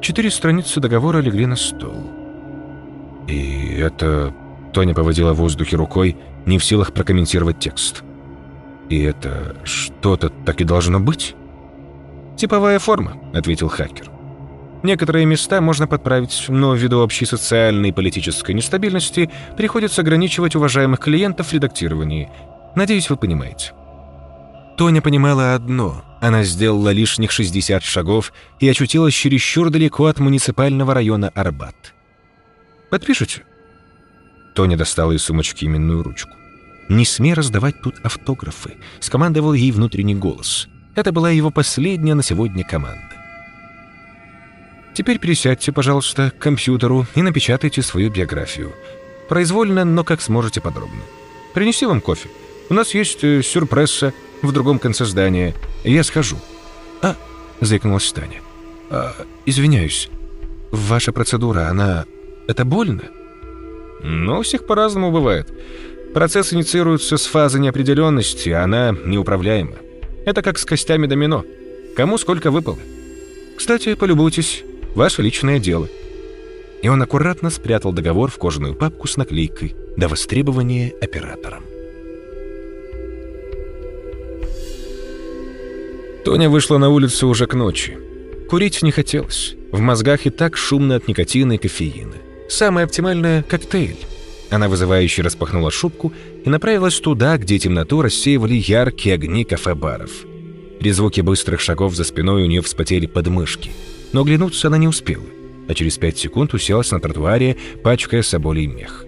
Четыре 0.00 0.30
страницы 0.30 0.78
договора 0.78 1.18
легли 1.18 1.46
на 1.46 1.56
стол. 1.56 1.96
«И 3.26 3.74
это...» 3.76 4.32
Тоня 4.72 4.94
поводила 4.94 5.32
в 5.32 5.38
воздухе 5.38 5.76
рукой, 5.76 6.16
не 6.46 6.58
в 6.58 6.64
силах 6.64 6.92
прокомментировать 6.92 7.58
текст. 7.58 8.04
«И 8.88 9.02
это 9.02 9.56
что-то 9.64 10.28
так 10.28 10.60
и 10.60 10.64
должно 10.64 11.00
быть?» 11.00 11.34
«Типовая 12.36 12.78
форма»,— 12.78 13.16
ответил 13.32 13.68
хакер. 13.68 14.13
Некоторые 14.84 15.24
места 15.24 15.62
можно 15.62 15.86
подправить, 15.86 16.44
но 16.48 16.74
ввиду 16.74 16.98
общей 16.98 17.24
социальной 17.24 17.88
и 17.88 17.92
политической 17.92 18.52
нестабильности 18.52 19.30
приходится 19.56 20.02
ограничивать 20.02 20.56
уважаемых 20.56 21.00
клиентов 21.00 21.48
в 21.48 21.52
редактировании. 21.54 22.30
Надеюсь, 22.76 23.08
вы 23.08 23.16
понимаете. 23.16 23.72
Тоня 24.76 25.00
понимала 25.00 25.54
одно. 25.54 26.04
Она 26.20 26.44
сделала 26.44 26.90
лишних 26.90 27.30
60 27.30 27.82
шагов 27.82 28.34
и 28.60 28.68
очутилась 28.68 29.14
чересчур 29.14 29.70
далеко 29.70 30.04
от 30.04 30.18
муниципального 30.18 30.92
района 30.92 31.30
Арбат. 31.30 31.94
«Подпишите?» 32.90 33.42
Тоня 34.54 34.76
достала 34.76 35.12
из 35.12 35.22
сумочки 35.22 35.64
именную 35.64 36.02
ручку. 36.02 36.30
«Не 36.90 37.06
смей 37.06 37.32
раздавать 37.32 37.80
тут 37.80 37.94
автографы»,— 38.02 38.74
скомандовал 39.00 39.54
ей 39.54 39.72
внутренний 39.72 40.14
голос. 40.14 40.68
Это 40.94 41.10
была 41.10 41.30
его 41.30 41.50
последняя 41.50 42.14
на 42.14 42.22
сегодня 42.22 42.64
команда. 42.64 43.13
Теперь 44.94 45.18
пересядьте, 45.18 45.72
пожалуйста, 45.72 46.30
к 46.30 46.38
компьютеру 46.38 47.06
и 47.16 47.22
напечатайте 47.22 47.82
свою 47.82 48.10
биографию. 48.10 48.72
Произвольно, 49.28 49.84
но 49.84 50.04
как 50.04 50.22
сможете 50.22 50.60
подробно. 50.60 51.02
Принеси 51.52 51.84
вам 51.84 52.00
кофе. 52.00 52.28
У 52.70 52.74
нас 52.74 52.94
есть 52.94 53.24
э, 53.24 53.42
сюрпресса 53.42 54.14
в 54.40 54.52
другом 54.52 54.78
конце 54.78 55.04
здания. 55.04 55.54
Я 55.82 56.04
схожу». 56.04 56.38
«А...»— 57.02 57.16
заикнулась 57.60 58.12
Таня. 58.12 58.40
А, 58.88 59.14
«Извиняюсь. 59.46 60.08
Ваша 60.70 61.12
процедура, 61.12 61.68
она... 61.68 62.04
Это 62.46 62.64
больно?» 62.64 63.02
«Ну, 64.02 64.42
всех 64.42 64.66
по-разному 64.66 65.10
бывает. 65.10 65.52
Процесс 66.14 66.52
инициируется 66.52 67.16
с 67.16 67.26
фазы 67.26 67.58
неопределенности, 67.58 68.50
а 68.50 68.62
она 68.62 68.94
неуправляема. 69.04 69.76
Это 70.24 70.42
как 70.42 70.58
с 70.58 70.64
костями 70.64 71.06
домино. 71.06 71.44
Кому 71.96 72.16
сколько 72.18 72.50
выпало. 72.50 72.78
Кстати, 73.56 73.94
полюбуйтесь. 73.94 74.64
Ваше 74.94 75.22
личное 75.22 75.58
дело». 75.58 75.88
И 76.82 76.88
он 76.88 77.00
аккуратно 77.02 77.50
спрятал 77.50 77.92
договор 77.92 78.30
в 78.30 78.36
кожаную 78.38 78.74
папку 78.74 79.08
с 79.08 79.16
наклейкой 79.16 79.74
до 79.96 80.08
востребования 80.08 80.92
оператором. 81.00 81.64
Тоня 86.24 86.48
вышла 86.48 86.78
на 86.78 86.88
улицу 86.90 87.28
уже 87.28 87.46
к 87.46 87.54
ночи. 87.54 87.96
Курить 88.48 88.82
не 88.82 88.90
хотелось. 88.90 89.56
В 89.72 89.80
мозгах 89.80 90.26
и 90.26 90.30
так 90.30 90.56
шумно 90.56 90.96
от 90.96 91.08
никотина 91.08 91.54
и 91.54 91.58
кофеина. 91.58 92.14
Самое 92.48 92.84
оптимальное— 92.84 93.42
коктейль. 93.48 93.96
Она 94.50 94.68
вызывающе 94.68 95.22
распахнула 95.22 95.70
шубку 95.70 96.12
и 96.44 96.48
направилась 96.48 97.00
туда, 97.00 97.36
где 97.38 97.58
темноту 97.58 98.02
рассеивали 98.02 98.54
яркие 98.54 99.14
огни 99.14 99.44
кафе-баров. 99.44 100.10
При 100.80 100.90
звуке 100.92 101.22
быстрых 101.22 101.60
шагов 101.60 101.94
за 101.94 102.04
спиной 102.04 102.44
у 102.44 102.46
нее 102.46 102.60
вспотели 102.60 103.06
подмышки— 103.06 103.70
но 104.14 104.20
оглянуться 104.20 104.68
она 104.68 104.78
не 104.78 104.86
успела, 104.86 105.24
а 105.68 105.74
через 105.74 105.98
пять 105.98 106.16
секунд 106.16 106.54
уселась 106.54 106.92
на 106.92 107.00
тротуаре, 107.00 107.56
пачкая 107.82 108.22
соболей 108.22 108.66
мех. 108.66 109.04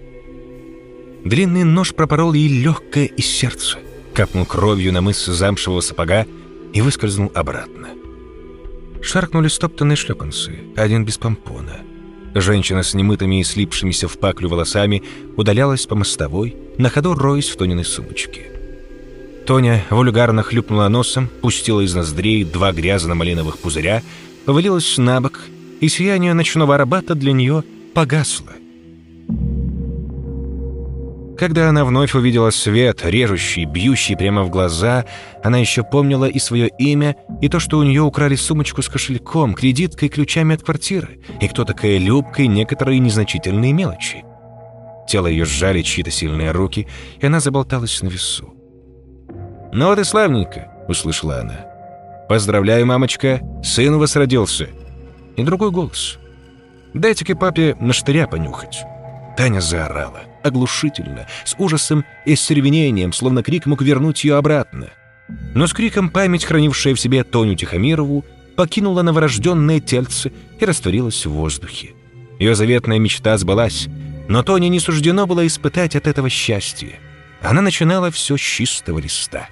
Длинный 1.24 1.62
нож 1.62 1.94
пропорол 1.94 2.32
ей 2.32 2.48
легкое 2.48 3.04
из 3.04 3.26
сердца, 3.26 3.78
капнул 4.14 4.44
кровью 4.44 4.92
на 4.92 5.00
мыс 5.00 5.24
замшевого 5.24 5.80
сапога 5.80 6.26
и 6.72 6.80
выскользнул 6.80 7.30
обратно. 7.34 7.90
Шаркнули 9.00 9.46
стоптанные 9.46 9.94
шлепанцы, 9.94 10.59
один 10.74 11.04
без 11.04 11.18
помпона. 11.18 11.82
Женщина 12.34 12.82
с 12.82 12.92
немытыми 12.92 13.40
и 13.40 13.44
слипшимися 13.44 14.09
в 14.09 14.18
паклю 14.18 14.48
волосами 14.48 15.04
удалялась 15.36 15.86
по 15.86 15.94
мостовой, 15.94 16.57
на 16.78 16.90
ходу 16.90 17.14
роясь 17.14 17.48
в 17.48 17.57
Тониной 17.57 17.84
сумочке. 17.84 18.50
Тоня 19.46 19.84
вульгарно 19.90 20.42
хлюпнула 20.42 20.88
носом, 20.88 21.28
пустила 21.40 21.80
из 21.80 21.94
ноздрей 21.94 22.42
два 22.42 22.72
грязно-малиновых 22.72 23.59
пузыря, 23.59 24.02
повалилась 24.47 24.97
на 24.97 25.20
бок, 25.20 25.40
и 25.80 25.88
сияние 25.88 26.32
ночного 26.32 26.76
арбата 26.76 27.14
для 27.14 27.32
нее 27.32 27.64
погасло. 27.94 28.53
Когда 31.36 31.68
она 31.68 31.84
вновь 31.84 32.14
увидела 32.14 32.49
свет, 32.49 33.01
режущий, 33.05 33.66
бьющий 33.66 34.16
прямо 34.16 34.44
в 34.44 34.51
глаза, 34.51 35.05
она 35.44 35.59
еще 35.59 35.82
помнила 35.82 36.24
и 36.24 36.38
свое 36.38 36.70
имя, 36.78 37.16
и 37.42 37.49
то, 37.51 37.61
что 37.61 37.76
у 37.78 37.82
нее 37.82 38.01
украли 38.01 38.36
сумочку 38.36 38.80
с 38.80 38.88
кошельком, 38.88 39.53
кредиткой 39.53 40.09
ключами 40.09 40.55
от 40.55 40.62
квартиры, 40.62 41.18
и 41.42 41.49
кто 41.49 41.64
такая 41.64 41.99
Любка 41.99 42.42
и 42.42 42.49
некоторые 42.49 43.01
незначительные 43.01 43.74
мелочи. 43.74 44.24
Тело 45.07 45.26
ее 45.26 45.44
сжали 45.44 45.82
чьи-то 45.82 46.11
сильные 46.11 46.53
руки, 46.53 46.86
и 47.20 47.26
она 47.26 47.40
заболталась 47.40 48.01
на 48.01 48.09
весу. 48.09 48.55
«Ну 49.72 49.88
вот 49.88 49.99
и 49.99 50.05
славненько»,— 50.05 50.72
услышала 50.88 51.40
она. 51.40 51.76
«Поздравляю, 52.29 52.87
мамочка, 52.87 53.41
сын 53.62 53.95
у 53.95 53.99
вас 53.99 54.16
родился». 54.16 54.68
И 55.37 55.43
другой 55.43 55.70
голос. 55.70 56.18
«Дайте-ка 56.95 57.37
папе 57.37 57.77
на 57.81 57.93
штыря 57.93 58.27
понюхать». 58.27 58.83
Таня 59.37 59.61
заорала, 59.61 60.22
оглушительно, 60.43 61.27
с 61.45 61.55
ужасом 61.59 62.05
и 62.24 62.35
с 62.35 62.41
сервенением, 62.41 63.12
словно 63.12 63.43
крик 63.43 63.66
мог 63.66 63.83
вернуть 63.83 64.24
ее 64.24 64.37
обратно. 64.37 64.89
Но 65.55 65.66
с 65.66 65.72
криком 65.72 66.09
память, 66.09 66.45
хранившая 66.45 66.95
в 66.95 67.01
себе 67.01 67.22
Тоню 67.22 67.55
Тихомирову, 67.55 68.24
покинула 68.57 69.03
новорожденное 69.03 69.81
тельце 69.81 70.33
и 70.59 70.64
растворилась 70.64 71.27
в 71.27 71.31
воздухе. 71.31 71.91
Ее 72.39 72.55
заветная 72.55 72.99
мечта 72.99 73.37
сбылась, 73.37 73.89
но 74.29 74.43
Тони 74.43 74.66
не 74.66 74.81
суждено 74.81 75.27
было 75.27 75.47
испытать 75.47 75.95
от 75.95 76.07
этого 76.07 76.29
счастья. 76.29 76.99
Она 77.43 77.61
начинала 77.61 78.11
все 78.11 78.37
с 78.37 78.41
чистого 78.41 78.99
листа. 78.99 79.49